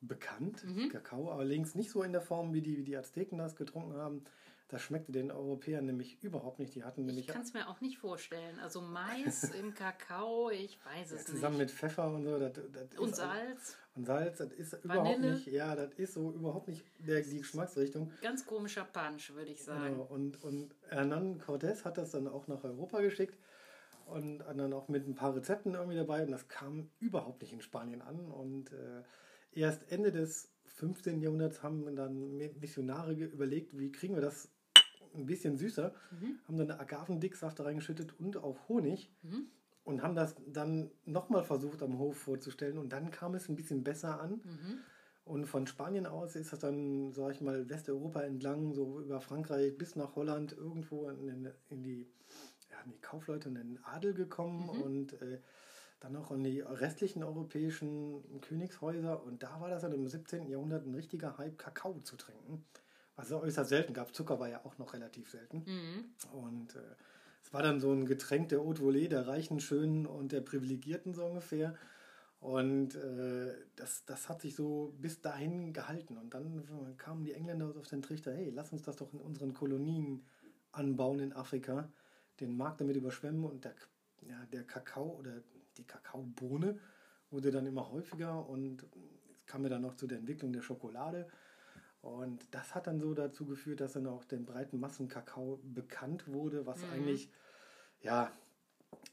bekannt, 0.00 0.64
mhm. 0.64 0.90
Kakao, 0.90 1.30
allerdings 1.30 1.74
nicht 1.74 1.90
so 1.90 2.02
in 2.02 2.12
der 2.12 2.20
Form, 2.20 2.52
wie 2.52 2.60
die, 2.60 2.76
wie 2.76 2.84
die 2.84 2.96
Azteken 2.96 3.38
das 3.38 3.56
getrunken 3.56 3.94
haben. 3.94 4.22
Das 4.68 4.82
schmeckte 4.82 5.12
den 5.12 5.30
Europäern 5.30 5.86
nämlich 5.86 6.20
überhaupt 6.22 6.58
nicht. 6.58 6.74
Die 6.74 6.82
hatten 6.82 7.04
nämlich. 7.04 7.28
Ich 7.28 7.32
kann 7.32 7.42
es 7.42 7.54
mir 7.54 7.68
auch 7.68 7.80
nicht 7.80 7.98
vorstellen. 7.98 8.58
Also 8.58 8.80
Mais 8.80 9.44
im 9.60 9.74
Kakao, 9.74 10.50
ich 10.50 10.78
weiß 10.84 11.12
es 11.12 11.20
ja, 11.20 11.26
zusammen 11.26 11.26
nicht. 11.26 11.36
Zusammen 11.36 11.58
mit 11.58 11.70
Pfeffer 11.70 12.08
und 12.08 12.24
so. 12.24 12.38
Das, 12.38 12.52
das 12.90 12.98
und 12.98 13.14
Salz. 13.14 13.76
Und 13.94 14.06
Salz, 14.06 14.38
das 14.38 14.52
ist 14.52 14.72
Vanille. 14.82 15.16
überhaupt 15.16 15.20
nicht, 15.20 15.46
ja, 15.46 15.76
das 15.76 15.94
ist 15.94 16.14
so 16.14 16.32
überhaupt 16.32 16.68
nicht 16.68 16.84
der, 16.98 17.22
die 17.22 17.38
Geschmacksrichtung. 17.38 18.10
Ganz 18.20 18.44
komischer 18.44 18.84
Punch, 18.84 19.32
würde 19.34 19.52
ich 19.52 19.62
sagen. 19.62 19.94
Genau. 19.94 20.04
Und, 20.04 20.42
und 20.42 20.74
Hernan 20.88 21.40
Cortés 21.40 21.84
hat 21.84 21.96
das 21.96 22.10
dann 22.10 22.26
auch 22.26 22.48
nach 22.48 22.64
Europa 22.64 23.00
geschickt 23.00 23.38
und 24.06 24.38
dann 24.38 24.72
auch 24.72 24.88
mit 24.88 25.06
ein 25.06 25.14
paar 25.14 25.34
Rezepten 25.34 25.74
irgendwie 25.74 25.96
dabei. 25.96 26.24
Und 26.24 26.32
das 26.32 26.48
kam 26.48 26.90
überhaupt 26.98 27.40
nicht 27.40 27.52
in 27.52 27.60
Spanien 27.60 28.02
an. 28.02 28.32
Und 28.32 28.72
äh, 28.72 29.02
erst 29.52 29.90
Ende 29.92 30.10
des 30.12 30.50
15. 30.64 31.22
Jahrhunderts 31.22 31.62
haben 31.62 31.94
dann 31.96 32.36
Missionare 32.36 33.12
überlegt, 33.12 33.78
wie 33.78 33.92
kriegen 33.92 34.14
wir 34.14 34.22
das 34.22 34.50
ein 35.16 35.26
bisschen 35.26 35.56
süßer, 35.56 35.92
mhm. 36.10 36.38
haben 36.46 36.56
dann 36.56 36.70
Agavendicksaft 36.70 37.60
reingeschüttet 37.60 38.18
und 38.18 38.36
auch 38.36 38.68
Honig 38.68 39.10
mhm. 39.22 39.46
und 39.84 40.02
haben 40.02 40.14
das 40.14 40.36
dann 40.46 40.90
nochmal 41.04 41.44
versucht 41.44 41.82
am 41.82 41.98
Hof 41.98 42.16
vorzustellen 42.16 42.78
und 42.78 42.92
dann 42.92 43.10
kam 43.10 43.34
es 43.34 43.48
ein 43.48 43.56
bisschen 43.56 43.84
besser 43.84 44.20
an. 44.20 44.40
Mhm. 44.44 44.78
Und 45.24 45.46
von 45.46 45.66
Spanien 45.66 46.06
aus 46.06 46.36
ist 46.36 46.52
das 46.52 46.60
dann, 46.60 47.12
sag 47.12 47.32
ich 47.32 47.40
mal, 47.40 47.68
Westeuropa 47.68 48.22
entlang, 48.22 48.74
so 48.74 49.00
über 49.00 49.20
Frankreich 49.20 49.76
bis 49.76 49.96
nach 49.96 50.14
Holland, 50.14 50.52
irgendwo 50.52 51.08
in, 51.08 51.50
in 51.68 51.82
die, 51.82 52.06
ja, 52.70 52.76
in 52.84 52.92
die 52.92 53.00
Kaufleute 53.00 53.48
und 53.48 53.56
den 53.56 53.82
Adel 53.82 54.14
gekommen 54.14 54.62
mhm. 54.62 54.82
und 54.82 55.12
äh, 55.20 55.40
dann 55.98 56.12
noch 56.12 56.30
in 56.30 56.44
die 56.44 56.60
restlichen 56.60 57.24
europäischen 57.24 58.40
Königshäuser. 58.40 59.24
Und 59.24 59.42
da 59.42 59.60
war 59.60 59.68
das 59.68 59.82
dann 59.82 59.92
im 59.92 60.06
17. 60.06 60.46
Jahrhundert 60.46 60.86
ein 60.86 60.94
richtiger 60.94 61.36
Hype, 61.38 61.58
Kakao 61.58 61.98
zu 62.00 62.16
trinken 62.16 62.64
was 63.16 63.26
es 63.26 63.32
äußerst 63.32 63.70
selten 63.70 63.94
gab. 63.94 64.14
Zucker 64.14 64.38
war 64.38 64.48
ja 64.48 64.64
auch 64.64 64.78
noch 64.78 64.92
relativ 64.92 65.30
selten. 65.30 65.64
Mhm. 65.66 66.04
Und 66.32 66.76
äh, 66.76 66.94
es 67.42 67.52
war 67.52 67.62
dann 67.62 67.80
so 67.80 67.92
ein 67.92 68.06
Getränk 68.06 68.50
der 68.50 68.60
Haute 68.60 68.82
Volée, 68.82 69.08
der 69.08 69.26
Reichen, 69.26 69.60
Schönen 69.60 70.06
und 70.06 70.32
der 70.32 70.42
Privilegierten 70.42 71.14
so 71.14 71.24
ungefähr. 71.24 71.74
Und 72.40 72.94
äh, 72.94 73.54
das, 73.76 74.04
das 74.04 74.28
hat 74.28 74.42
sich 74.42 74.54
so 74.54 74.94
bis 74.98 75.20
dahin 75.20 75.72
gehalten. 75.72 76.16
Und 76.18 76.34
dann 76.34 76.96
kamen 76.98 77.24
die 77.24 77.32
Engländer 77.32 77.72
auf 77.78 77.88
den 77.88 78.02
Trichter, 78.02 78.34
hey, 78.34 78.50
lass 78.50 78.72
uns 78.72 78.82
das 78.82 78.96
doch 78.96 79.12
in 79.12 79.20
unseren 79.20 79.54
Kolonien 79.54 80.24
anbauen 80.72 81.20
in 81.20 81.32
Afrika, 81.32 81.88
den 82.40 82.56
Markt 82.56 82.80
damit 82.80 82.96
überschwemmen 82.96 83.44
und 83.44 83.64
der, 83.64 83.74
ja, 84.28 84.44
der 84.52 84.64
Kakao 84.64 85.16
oder 85.18 85.42
die 85.78 85.84
Kakaobohne 85.84 86.78
wurde 87.30 87.50
dann 87.50 87.66
immer 87.66 87.90
häufiger 87.90 88.46
und 88.48 88.86
kam 89.46 89.62
ja 89.62 89.70
dann 89.70 89.82
noch 89.82 89.94
zu 89.94 90.06
der 90.06 90.18
Entwicklung 90.18 90.52
der 90.52 90.62
Schokolade. 90.62 91.28
Und 92.06 92.46
das 92.52 92.74
hat 92.74 92.86
dann 92.86 93.00
so 93.00 93.14
dazu 93.14 93.46
geführt, 93.46 93.80
dass 93.80 93.94
dann 93.94 94.06
auch 94.06 94.24
den 94.24 94.46
breiten 94.46 94.78
Massenkakao 94.78 95.60
bekannt 95.64 96.28
wurde, 96.28 96.64
was 96.64 96.78
mhm. 96.82 96.92
eigentlich 96.92 97.30
ja 98.00 98.30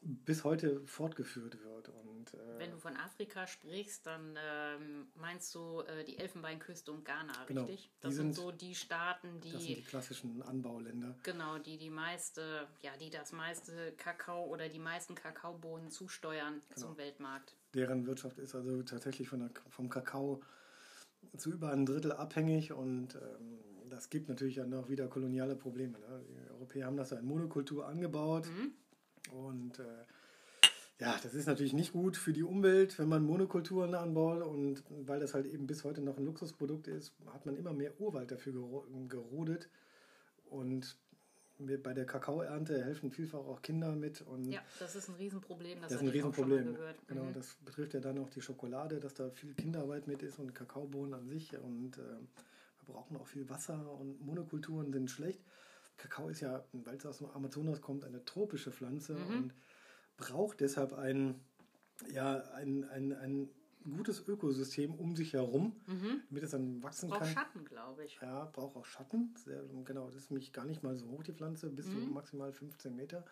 bis 0.02 0.44
heute 0.44 0.86
fortgeführt 0.86 1.58
wird. 1.64 1.90
Und, 1.90 2.34
äh, 2.34 2.60
Wenn 2.60 2.72
du 2.72 2.78
von 2.78 2.96
Afrika 2.98 3.48
sprichst, 3.48 4.06
dann 4.06 4.38
ähm, 4.38 5.08
meinst 5.16 5.56
du 5.56 5.82
äh, 5.82 6.04
die 6.04 6.18
Elfenbeinküste 6.20 6.92
und 6.92 7.04
Ghana, 7.04 7.34
genau, 7.48 7.64
richtig? 7.64 7.90
Das 8.02 8.14
sind, 8.14 8.34
sind, 8.34 8.44
so 8.44 8.52
die 8.52 8.76
Staaten, 8.76 9.42
die. 9.42 9.52
Das 9.52 9.64
sind 9.64 9.78
die 9.78 9.84
klassischen 9.84 10.42
Anbauländer. 10.44 11.16
Genau, 11.24 11.58
die 11.58 11.78
die 11.78 11.90
meiste, 11.90 12.68
ja, 12.82 12.92
die 12.98 13.10
das 13.10 13.32
meiste 13.32 13.94
Kakao 13.94 14.46
oder 14.46 14.70
die 14.70 14.80
meisten 14.80 15.16
Kakaobohnen 15.16 15.90
zusteuern 15.90 16.62
genau. 16.70 16.88
zum 16.88 16.98
Weltmarkt. 16.98 17.56
Deren 17.74 18.06
Wirtschaft 18.06 18.38
ist 18.38 18.54
also 18.54 18.84
tatsächlich 18.84 19.30
von 19.30 19.40
der, 19.40 19.50
vom 19.70 19.90
Kakao 19.90 20.44
zu 21.38 21.52
über 21.52 21.72
ein 21.72 21.86
Drittel 21.86 22.12
abhängig 22.12 22.72
und 22.74 23.16
ähm, 23.16 23.60
das 23.90 24.10
gibt 24.10 24.30
natürlich 24.30 24.56
dann 24.56 24.74
auch 24.74 24.90
wieder 24.90 25.08
koloniale 25.08 25.56
Probleme. 25.56 26.00
Ne? 26.00 26.24
Die 26.28 26.52
Europäer 26.52 26.86
haben 26.86 26.98
das 26.98 27.12
ja 27.12 27.18
in 27.18 27.26
Monokultur 27.26 27.88
angebaut 27.88 28.48
mhm. 28.48 29.34
und 29.36 29.80
äh, 29.80 29.84
ja, 31.00 31.20
das 31.22 31.34
ist 31.34 31.48
natürlich 31.48 31.74
nicht 31.74 31.92
gut 31.92 32.16
für 32.16 32.34
die 32.34 32.44
Umwelt, 32.44 32.98
wenn 33.00 33.10
man 33.10 33.24
Monokulturen 33.24 33.94
anbaut 33.96 34.42
und 34.42 34.84
weil 35.06 35.20
das 35.20 35.34
halt 35.34 35.46
eben 35.48 35.68
bis 35.68 35.84
heute 35.84 36.02
noch 36.02 36.18
ein 36.18 36.26
Luxusprodukt 36.26 36.88
ist, 36.88 37.14
hat 37.34 37.46
man 37.46 37.56
immer 37.56 37.74
mehr 37.74 38.00
Urwald 38.00 38.32
dafür 38.32 38.54
gerodet 39.10 39.70
und 40.46 40.98
bei 41.82 41.94
der 41.94 42.06
Kakaoernte 42.06 42.84
helfen 42.84 43.12
vielfach 43.12 43.40
auch 43.40 43.62
Kinder 43.62 43.96
mit. 43.96 44.22
Und 44.22 44.52
ja, 44.52 44.62
das 44.80 44.96
ist 44.96 45.10
ein 45.10 45.16
Riesenproblem. 45.16 45.82
Das, 45.82 45.92
das 45.92 46.02
ist 46.02 46.08
ein 46.08 46.12
Riesenproblem. 46.12 46.78
Genau, 47.08 47.24
mhm. 47.24 47.34
das 47.34 47.56
betrifft 47.66 47.94
ja 47.94 48.00
dann 48.00 48.18
auch 48.20 48.30
die 48.30 48.42
Schokolade, 48.42 49.00
dass 49.00 49.14
da 49.14 49.30
viel 49.30 49.54
Kinderarbeit 49.54 50.08
mit 50.08 50.24
ist 50.24 50.40
und 50.40 50.54
Kakaobohnen 50.54 51.14
an 51.14 51.28
sich. 51.28 51.58
Und 51.58 51.98
äh, 51.98 52.02
wir 52.02 52.94
brauchen 52.94 53.18
auch 53.18 53.28
viel 53.28 53.50
Wasser 53.50 53.92
und 54.00 54.26
Monokulturen 54.26 54.92
sind 54.92 55.10
schlecht. 55.10 55.42
Kakao 55.98 56.30
ist 56.30 56.42
ja, 56.42 56.64
weil 56.74 56.98
es 56.98 57.06
aus 57.06 57.20
dem 57.20 57.30
Amazonas 57.30 57.82
kommt, 57.82 58.04
eine 58.04 58.24
tropische 58.26 58.72
Pflanze 58.72 59.14
mhm. 59.14 59.38
und 59.38 59.54
braucht 60.18 60.60
deshalb 60.60 60.94
ein, 60.94 61.40
ja, 62.12 62.38
ein, 62.54 62.84
ein, 62.86 63.50
ein 63.86 63.98
gutes 63.98 64.28
Ökosystem 64.28 64.94
um 64.96 65.16
sich 65.16 65.34
herum, 65.34 65.76
mhm. 65.88 66.22
damit 66.30 66.44
es 66.44 66.52
dann 66.52 66.82
wachsen 66.84 67.10
braucht 67.10 67.22
kann. 67.22 67.34
Braucht 67.34 67.46
Schatten, 67.46 67.66
glaube 67.66 68.06
ich. 68.06 68.20
Ja, 68.22 68.46
braucht 68.46 68.76
auch 68.76 68.86
Schatten. 68.86 69.34
Sehr, 69.36 69.64
genau, 69.86 70.08
das 70.08 70.16
ist 70.16 70.32
nämlich 70.32 70.54
gar 70.54 70.66
nicht 70.66 70.84
mal 70.84 70.96
so 70.96 71.08
hoch, 71.10 71.24
die 71.24 71.34
Pflanze, 71.34 71.70
bis 71.70 71.88
mhm. 71.88 71.92
zu 71.92 71.98
maximal 72.12 72.52
15 72.52 72.96
Meter. 72.96 73.26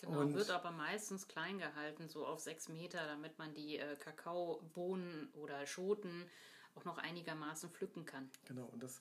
Genau, 0.00 0.20
und 0.20 0.34
wird 0.34 0.50
aber 0.50 0.70
meistens 0.70 1.26
klein 1.26 1.58
gehalten, 1.58 2.08
so 2.08 2.24
auf 2.24 2.40
6 2.40 2.68
Meter, 2.68 3.04
damit 3.06 3.36
man 3.38 3.52
die 3.54 3.78
äh, 3.78 3.96
Kakaobohnen 3.96 5.28
oder 5.34 5.66
Schoten 5.66 6.24
auch 6.76 6.84
noch 6.84 6.98
einigermaßen 6.98 7.70
pflücken 7.70 8.04
kann. 8.04 8.30
Genau, 8.44 8.66
und 8.66 8.80
das, 8.80 9.00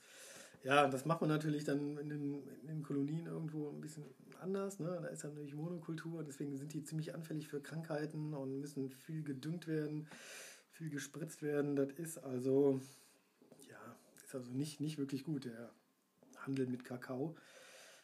ja, 0.63 0.87
das 0.87 1.05
macht 1.05 1.21
man 1.21 1.29
natürlich 1.29 1.63
dann 1.65 1.97
in 1.97 2.09
den, 2.09 2.47
in 2.61 2.67
den 2.67 2.83
Kolonien 2.83 3.27
irgendwo 3.27 3.69
ein 3.69 3.79
bisschen 3.79 4.05
anders. 4.41 4.79
Ne? 4.79 4.99
Da 5.01 5.07
ist 5.09 5.23
dann 5.23 5.31
natürlich 5.31 5.53
Monokultur, 5.53 6.23
deswegen 6.23 6.57
sind 6.57 6.73
die 6.73 6.83
ziemlich 6.83 7.13
anfällig 7.13 7.47
für 7.47 7.61
Krankheiten 7.61 8.33
und 8.33 8.59
müssen 8.59 8.89
viel 8.89 9.23
gedüngt 9.23 9.67
werden 9.67 10.07
viel 10.77 10.89
gespritzt 10.89 11.41
werden. 11.41 11.75
Das 11.75 11.89
ist 11.91 12.17
also, 12.19 12.79
ja, 13.67 13.97
ist 14.23 14.35
also 14.35 14.51
nicht, 14.51 14.79
nicht 14.79 14.97
wirklich 14.97 15.23
gut, 15.23 15.45
der 15.45 15.71
Handel 16.37 16.67
mit 16.67 16.85
Kakao. 16.85 17.35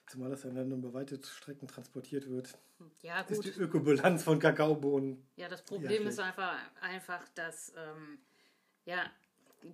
Zumal 0.07 0.29
das 0.29 0.41
dann 0.41 0.71
über 0.71 0.93
weite 0.93 1.19
Strecken 1.23 1.67
transportiert 1.67 2.29
wird. 2.29 2.57
Ja, 3.01 3.21
gut. 3.21 3.31
Ist 3.31 3.55
die 3.55 3.61
Ökobilanz 3.61 4.23
von 4.23 4.39
Kakaobohnen. 4.39 5.25
Ja, 5.37 5.47
das 5.47 5.63
Problem 5.63 6.05
ist 6.07 6.19
einfach, 6.19 6.59
einfach 6.81 7.25
dass 7.29 7.73
ähm, 7.77 8.19
ja, 8.85 9.09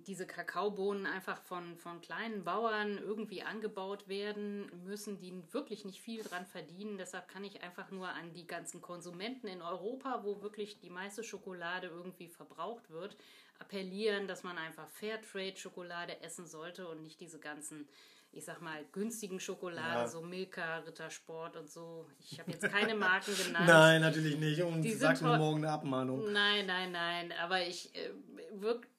diese 0.06 0.26
Kakaobohnen 0.26 1.06
einfach 1.06 1.40
von, 1.42 1.76
von 1.76 2.00
kleinen 2.00 2.44
Bauern 2.44 2.98
irgendwie 2.98 3.42
angebaut 3.42 4.08
werden 4.08 4.70
müssen, 4.84 5.18
die 5.18 5.32
wirklich 5.52 5.84
nicht 5.84 6.00
viel 6.00 6.22
dran 6.22 6.46
verdienen. 6.46 6.98
Deshalb 6.98 7.28
kann 7.28 7.44
ich 7.44 7.62
einfach 7.62 7.90
nur 7.90 8.08
an 8.08 8.32
die 8.32 8.46
ganzen 8.46 8.80
Konsumenten 8.80 9.48
in 9.48 9.62
Europa, 9.62 10.20
wo 10.24 10.42
wirklich 10.42 10.80
die 10.80 10.90
meiste 10.90 11.24
Schokolade 11.24 11.88
irgendwie 11.88 12.28
verbraucht 12.28 12.90
wird, 12.90 13.16
appellieren, 13.58 14.28
dass 14.28 14.42
man 14.42 14.58
einfach 14.58 14.88
Fairtrade-Schokolade 14.88 16.20
essen 16.22 16.46
sollte 16.46 16.88
und 16.88 17.02
nicht 17.02 17.20
diese 17.20 17.38
ganzen 17.38 17.88
ich 18.32 18.44
sag 18.44 18.60
mal, 18.60 18.84
günstigen 18.92 19.40
Schokolade, 19.40 20.02
ja. 20.02 20.08
so 20.08 20.22
Milka, 20.22 20.78
Rittersport 20.78 21.56
und 21.56 21.68
so. 21.68 22.06
Ich 22.20 22.38
habe 22.38 22.52
jetzt 22.52 22.68
keine 22.68 22.94
Marken 22.94 23.36
genannt. 23.36 23.66
nein, 23.66 24.00
natürlich 24.00 24.38
nicht. 24.38 24.62
Und 24.62 24.82
die 24.82 24.92
sag 24.92 25.20
mir 25.20 25.36
morgen 25.36 25.64
eine 25.64 25.72
Abmahnung. 25.72 26.32
Nein, 26.32 26.66
nein, 26.66 26.92
nein. 26.92 27.32
Aber 27.42 27.60
ich 27.66 27.92
äh, 27.96 28.10
wirklich 28.52 28.89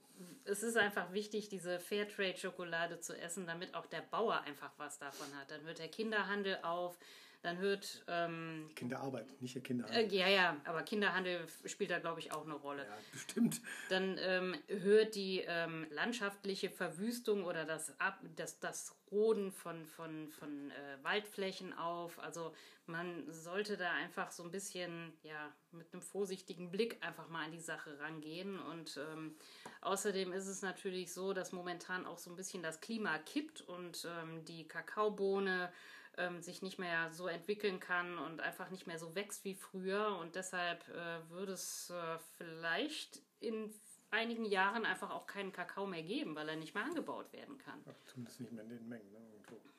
es 0.45 0.63
ist 0.63 0.77
einfach 0.77 1.13
wichtig, 1.13 1.49
diese 1.49 1.79
Fairtrade-Schokolade 1.79 2.99
zu 2.99 3.17
essen, 3.17 3.45
damit 3.45 3.75
auch 3.75 3.85
der 3.85 4.01
Bauer 4.01 4.41
einfach 4.41 4.71
was 4.77 4.99
davon 4.99 5.27
hat. 5.39 5.51
Dann 5.51 5.63
hört 5.63 5.79
der 5.79 5.87
Kinderhandel 5.87 6.59
auf, 6.63 6.97
dann 7.41 7.57
hört. 7.57 8.03
Ähm, 8.07 8.69
Kinderarbeit, 8.75 9.41
nicht 9.41 9.55
der 9.55 9.63
Kinderhandel. 9.63 10.03
Äh, 10.03 10.15
ja, 10.15 10.27
ja, 10.27 10.57
aber 10.65 10.83
Kinderhandel 10.83 11.47
spielt 11.65 11.89
da, 11.89 11.99
glaube 11.99 12.19
ich, 12.19 12.31
auch 12.31 12.45
eine 12.45 12.53
Rolle. 12.53 12.83
Ja, 12.83 12.97
bestimmt. 13.11 13.61
Dann 13.89 14.17
ähm, 14.19 14.55
hört 14.67 15.15
die 15.15 15.43
ähm, 15.47 15.87
landschaftliche 15.89 16.69
Verwüstung 16.69 17.43
oder 17.43 17.65
das, 17.65 17.99
Ab 17.99 18.19
das, 18.35 18.59
das 18.59 18.95
Roden 19.11 19.51
von, 19.51 19.85
von, 19.85 20.29
von 20.29 20.71
äh, 20.71 21.03
Waldflächen 21.03 21.73
auf. 21.73 22.19
Also 22.19 22.53
man 22.85 23.31
sollte 23.31 23.75
da 23.75 23.91
einfach 23.91 24.31
so 24.31 24.43
ein 24.43 24.51
bisschen, 24.51 25.13
ja, 25.23 25.51
mit 25.71 25.91
einem 25.93 26.01
vorsichtigen 26.01 26.71
Blick 26.71 27.03
einfach 27.03 27.27
mal 27.27 27.45
an 27.45 27.51
die 27.51 27.59
Sache 27.59 27.99
rangehen. 27.99 28.59
Und 28.59 28.97
ähm, 28.97 29.35
außerdem 29.81 30.31
ist 30.31 30.47
es 30.47 30.61
natürlich 30.61 31.11
so, 31.13 31.33
dass 31.33 31.51
momentan 31.51 32.05
auch 32.05 32.17
so 32.17 32.29
ein 32.29 32.35
bisschen 32.35 32.61
das 32.61 32.81
Klima 32.81 33.17
kippt 33.17 33.61
und 33.61 34.05
ähm, 34.05 34.45
die 34.45 34.67
Kakaobohne 34.67 35.71
ähm, 36.17 36.41
sich 36.41 36.61
nicht 36.61 36.79
mehr 36.79 37.11
so 37.11 37.27
entwickeln 37.27 37.79
kann 37.79 38.17
und 38.17 38.41
einfach 38.41 38.69
nicht 38.69 38.87
mehr 38.87 38.99
so 38.99 39.15
wächst 39.15 39.43
wie 39.45 39.55
früher. 39.55 40.17
Und 40.17 40.35
deshalb 40.35 40.87
äh, 40.89 41.29
würde 41.29 41.53
es 41.53 41.89
äh, 41.89 42.17
vielleicht 42.37 43.21
in 43.39 43.73
einigen 44.11 44.45
Jahren 44.45 44.85
einfach 44.85 45.09
auch 45.09 45.25
keinen 45.25 45.51
Kakao 45.51 45.87
mehr 45.87 46.03
geben, 46.03 46.35
weil 46.35 46.49
er 46.49 46.57
nicht 46.57 46.75
mehr 46.75 46.83
angebaut 46.83 47.31
werden 47.33 47.57
kann. 47.57 47.79
Ach, 47.89 47.93
zumindest 48.05 48.41
nicht 48.41 48.51
mehr 48.51 48.63
in 48.63 48.69
den 48.69 48.89
Mengen. 48.89 49.11
Ne? 49.11 49.21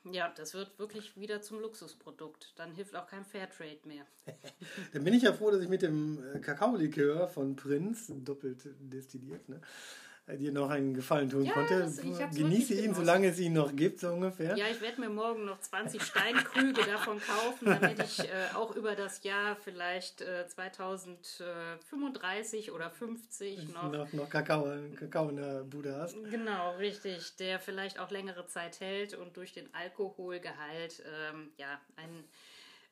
Ja, 0.04 0.32
das 0.36 0.54
wird 0.54 0.78
wirklich 0.78 1.16
wieder 1.16 1.42
zum 1.42 1.60
Luxusprodukt. 1.60 2.54
Dann 2.56 2.72
hilft 2.72 2.96
auch 2.96 3.06
kein 3.06 3.24
Fairtrade 3.24 3.78
mehr. 3.84 4.04
Dann 4.92 5.04
bin 5.04 5.14
ich 5.14 5.22
ja 5.22 5.32
froh, 5.32 5.50
dass 5.50 5.60
ich 5.62 5.68
mit 5.68 5.82
dem 5.82 6.18
äh, 6.34 6.40
Kakaolikör 6.40 7.28
von 7.28 7.54
Prinz, 7.54 8.12
doppelt 8.24 8.68
destilliert, 8.80 9.48
ne, 9.48 9.60
dir 10.28 10.52
noch 10.52 10.70
einen 10.70 10.94
Gefallen 10.94 11.28
tun 11.28 11.44
ja, 11.44 11.52
konnte. 11.52 11.80
Das, 11.80 11.96
Genieße 12.34 12.74
ihn, 12.74 12.94
solange 12.94 13.26
es 13.28 13.40
ihn 13.40 13.54
noch 13.54 13.74
gibt, 13.74 13.98
so 14.00 14.08
ungefähr. 14.08 14.56
Ja, 14.56 14.66
ich 14.68 14.80
werde 14.80 15.00
mir 15.00 15.10
morgen 15.10 15.44
noch 15.44 15.58
20 15.60 16.00
Steinkrüge 16.00 16.84
davon 16.84 17.20
kaufen, 17.20 17.66
damit 17.66 17.98
ich 18.00 18.20
äh, 18.20 18.54
auch 18.54 18.76
über 18.76 18.94
das 18.94 19.24
Jahr 19.24 19.56
vielleicht 19.56 20.20
äh, 20.20 20.46
2035 20.46 22.70
oder 22.70 22.88
50 22.90 23.74
noch, 23.74 23.90
noch, 23.90 24.12
noch 24.12 24.30
Kakao, 24.30 24.68
Kakao 24.96 25.30
in 25.30 25.36
der 25.36 25.64
Bude 25.64 25.96
hast. 25.96 26.14
Genau, 26.30 26.76
richtig. 26.76 27.34
Der 27.36 27.58
vielleicht 27.58 27.98
auch 27.98 28.10
längere 28.10 28.46
Zeit 28.46 28.78
hält 28.80 29.14
und 29.14 29.36
durch 29.36 29.52
den 29.52 29.74
Alkoholgehalt 29.74 31.02
ähm, 31.04 31.50
ja, 31.56 31.80
ein 31.96 32.22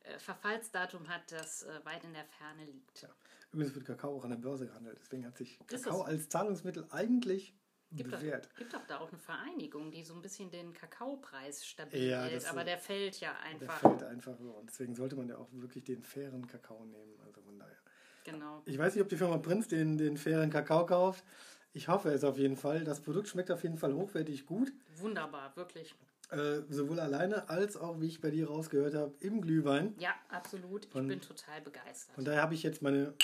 äh, 0.03 0.19
Verfallsdatum 0.19 1.09
hat, 1.09 1.31
das 1.31 1.63
äh, 1.63 1.69
weit 1.85 2.03
in 2.05 2.13
der 2.13 2.25
Ferne 2.25 2.65
liegt. 2.65 3.03
Ja. 3.03 3.09
Übrigens 3.53 3.75
wird 3.75 3.85
Kakao 3.85 4.17
auch 4.17 4.25
an 4.25 4.31
der 4.31 4.37
Börse 4.37 4.67
gehandelt. 4.67 4.99
Deswegen 5.01 5.27
hat 5.27 5.37
sich 5.37 5.59
Kakao 5.67 6.03
als 6.03 6.29
Zahlungsmittel 6.29 6.87
eigentlich 6.91 7.55
gibt 7.93 8.11
bewährt. 8.11 8.49
Es 8.53 8.59
gibt 8.59 8.75
doch 8.75 8.87
da 8.87 8.99
auch 8.99 9.09
eine 9.09 9.19
Vereinigung, 9.19 9.91
die 9.91 10.05
so 10.05 10.15
ein 10.15 10.23
bisschen 10.23 10.51
den 10.51 10.73
Kakaopreis 10.73 11.65
stabil 11.65 12.11
ja, 12.11 12.25
hält, 12.25 12.49
aber 12.49 12.65
der 12.65 12.79
fällt 12.79 13.21
ja 13.21 13.33
einfach. 13.45 13.81
Der 13.81 13.91
fällt 13.91 14.03
einfach. 14.05 14.39
Und 14.39 14.69
deswegen 14.69 14.95
sollte 14.95 15.17
man 15.17 15.29
ja 15.29 15.37
auch 15.37 15.49
wirklich 15.53 15.85
den 15.85 16.03
fairen 16.03 16.47
Kakao 16.47 16.85
nehmen. 16.85 17.19
Also 17.27 17.41
von 17.43 17.59
daher. 17.59 17.77
Genau. 18.25 18.63
Ich 18.67 18.79
weiß 18.79 18.95
nicht, 18.95 19.03
ob 19.03 19.09
die 19.09 19.17
Firma 19.17 19.39
Prinz 19.39 19.69
den, 19.69 19.97
den 19.97 20.17
fairen 20.17 20.51
Kakao 20.51 20.87
kauft. 20.87 21.25
Ich 21.73 21.89
hoffe 21.89 22.11
es 22.11 22.25
auf 22.25 22.39
jeden 22.39 22.57
Fall. 22.57 22.85
Das 22.85 23.01
Produkt 23.01 23.29
schmeckt 23.29 23.51
auf 23.51 23.63
jeden 23.63 23.79
Fall 23.79 23.95
hochwertig 23.95 24.47
gut. 24.47 24.73
Wunderbar, 24.97 25.55
wirklich. 25.57 25.95
Äh, 26.31 26.63
sowohl 26.69 27.01
alleine 27.01 27.49
als 27.49 27.77
auch, 27.77 28.01
wie 28.01 28.07
ich 28.07 28.21
bei 28.21 28.31
dir 28.31 28.49
rausgehört 28.49 28.95
habe, 28.95 29.15
im 29.21 29.41
Glühwein. 29.41 29.95
Ja, 29.99 30.15
absolut. 30.29 30.85
Ich 30.85 30.91
von, 30.91 31.09
bin 31.09 31.21
total 31.21 31.61
begeistert. 31.61 32.15
Von 32.15 32.25
daher 32.25 32.43
habe 32.43 32.55
ich 32.55 32.63
jetzt 32.63 32.83
meine 32.83 33.15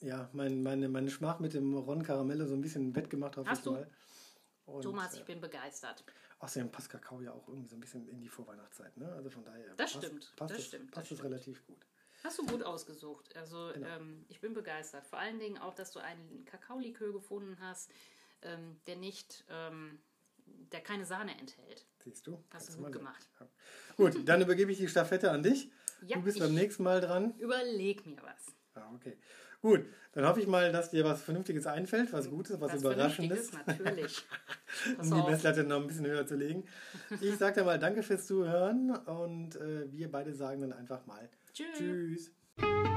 ja, 0.00 0.28
mein, 0.32 0.62
meine, 0.62 0.88
meine 0.88 1.10
Schmach 1.10 1.38
mit 1.38 1.54
dem 1.54 1.74
Ron 1.74 2.02
Caramelle 2.02 2.46
so 2.46 2.54
ein 2.54 2.60
bisschen 2.60 2.94
wettgemacht 2.94 3.38
auf 3.38 3.46
Hast 3.46 3.66
du? 3.66 3.84
Und, 4.66 4.82
Thomas, 4.82 5.14
ich 5.14 5.20
äh, 5.20 5.24
bin 5.24 5.40
begeistert. 5.40 6.04
Außerdem 6.40 6.70
passt 6.70 6.90
Kakao 6.90 7.20
ja 7.20 7.32
auch 7.32 7.48
irgendwie 7.48 7.68
so 7.68 7.76
ein 7.76 7.80
bisschen 7.80 8.08
in 8.08 8.20
die 8.20 8.28
Vorweihnachtszeit. 8.28 8.96
Ne? 8.96 9.10
Also 9.12 9.30
von 9.30 9.44
daher 9.44 9.74
das 9.76 9.76
passt, 9.76 10.04
stimmt, 10.04 10.32
passt, 10.36 10.50
das 10.50 10.58
es, 10.58 10.66
stimmt, 10.66 10.90
passt 10.90 11.10
das 11.10 11.18
es 11.18 11.24
relativ 11.24 11.64
gut. 11.66 11.86
Hast 12.24 12.38
du 12.38 12.46
gut 12.46 12.62
ausgesucht. 12.64 13.36
Also 13.36 13.70
genau. 13.72 13.86
ähm, 13.86 14.24
ich 14.28 14.40
bin 14.40 14.52
begeistert. 14.52 15.06
Vor 15.06 15.18
allen 15.18 15.38
Dingen 15.38 15.58
auch, 15.58 15.74
dass 15.74 15.92
du 15.92 16.00
einen 16.00 16.44
Kakaolikör 16.44 17.12
gefunden 17.12 17.56
hast, 17.60 17.90
ähm, 18.42 18.80
der 18.86 18.96
nicht, 18.96 19.44
ähm, 19.48 20.00
der 20.72 20.80
keine 20.80 21.06
Sahne 21.06 21.38
enthält. 21.38 21.86
Siehst 22.02 22.26
du? 22.26 22.42
Hast 22.52 22.74
du 22.74 22.82
gut 22.82 22.92
gemacht. 22.92 23.30
Ja. 23.38 23.48
Gut, 23.96 24.28
dann 24.28 24.42
übergebe 24.42 24.72
ich 24.72 24.78
die 24.78 24.88
Staffette 24.88 25.30
an 25.30 25.42
dich. 25.42 25.70
Ja, 26.02 26.16
du 26.16 26.22
bist 26.22 26.38
beim 26.38 26.54
nächsten 26.54 26.82
Mal 26.82 27.00
dran. 27.00 27.34
Überleg 27.38 28.04
mir 28.04 28.20
was. 28.22 28.54
Ah, 28.74 28.90
okay. 28.94 29.16
Gut, 29.66 29.84
dann 30.12 30.24
hoffe 30.24 30.38
ich 30.38 30.46
mal, 30.46 30.70
dass 30.70 30.90
dir 30.90 31.04
was 31.04 31.24
Vernünftiges 31.24 31.66
einfällt, 31.66 32.12
was 32.12 32.30
Gutes, 32.30 32.60
was, 32.60 32.72
was 32.72 32.82
Überraschendes. 32.82 33.50
natürlich. 33.66 34.24
um 35.00 35.10
die 35.10 35.28
Messlatte 35.28 35.64
noch 35.64 35.80
ein 35.80 35.88
bisschen 35.88 36.06
höher 36.06 36.24
zu 36.24 36.36
legen. 36.36 36.62
Ich 37.20 37.36
sage 37.36 37.58
dir 37.58 37.66
mal 37.66 37.76
Danke 37.76 38.04
fürs 38.04 38.28
Zuhören 38.28 38.94
und 38.94 39.56
äh, 39.56 39.90
wir 39.90 40.08
beide 40.08 40.32
sagen 40.34 40.60
dann 40.60 40.72
einfach 40.72 41.04
mal 41.06 41.28
Tschüss. 41.52 41.66
Tschüss. 41.76 42.92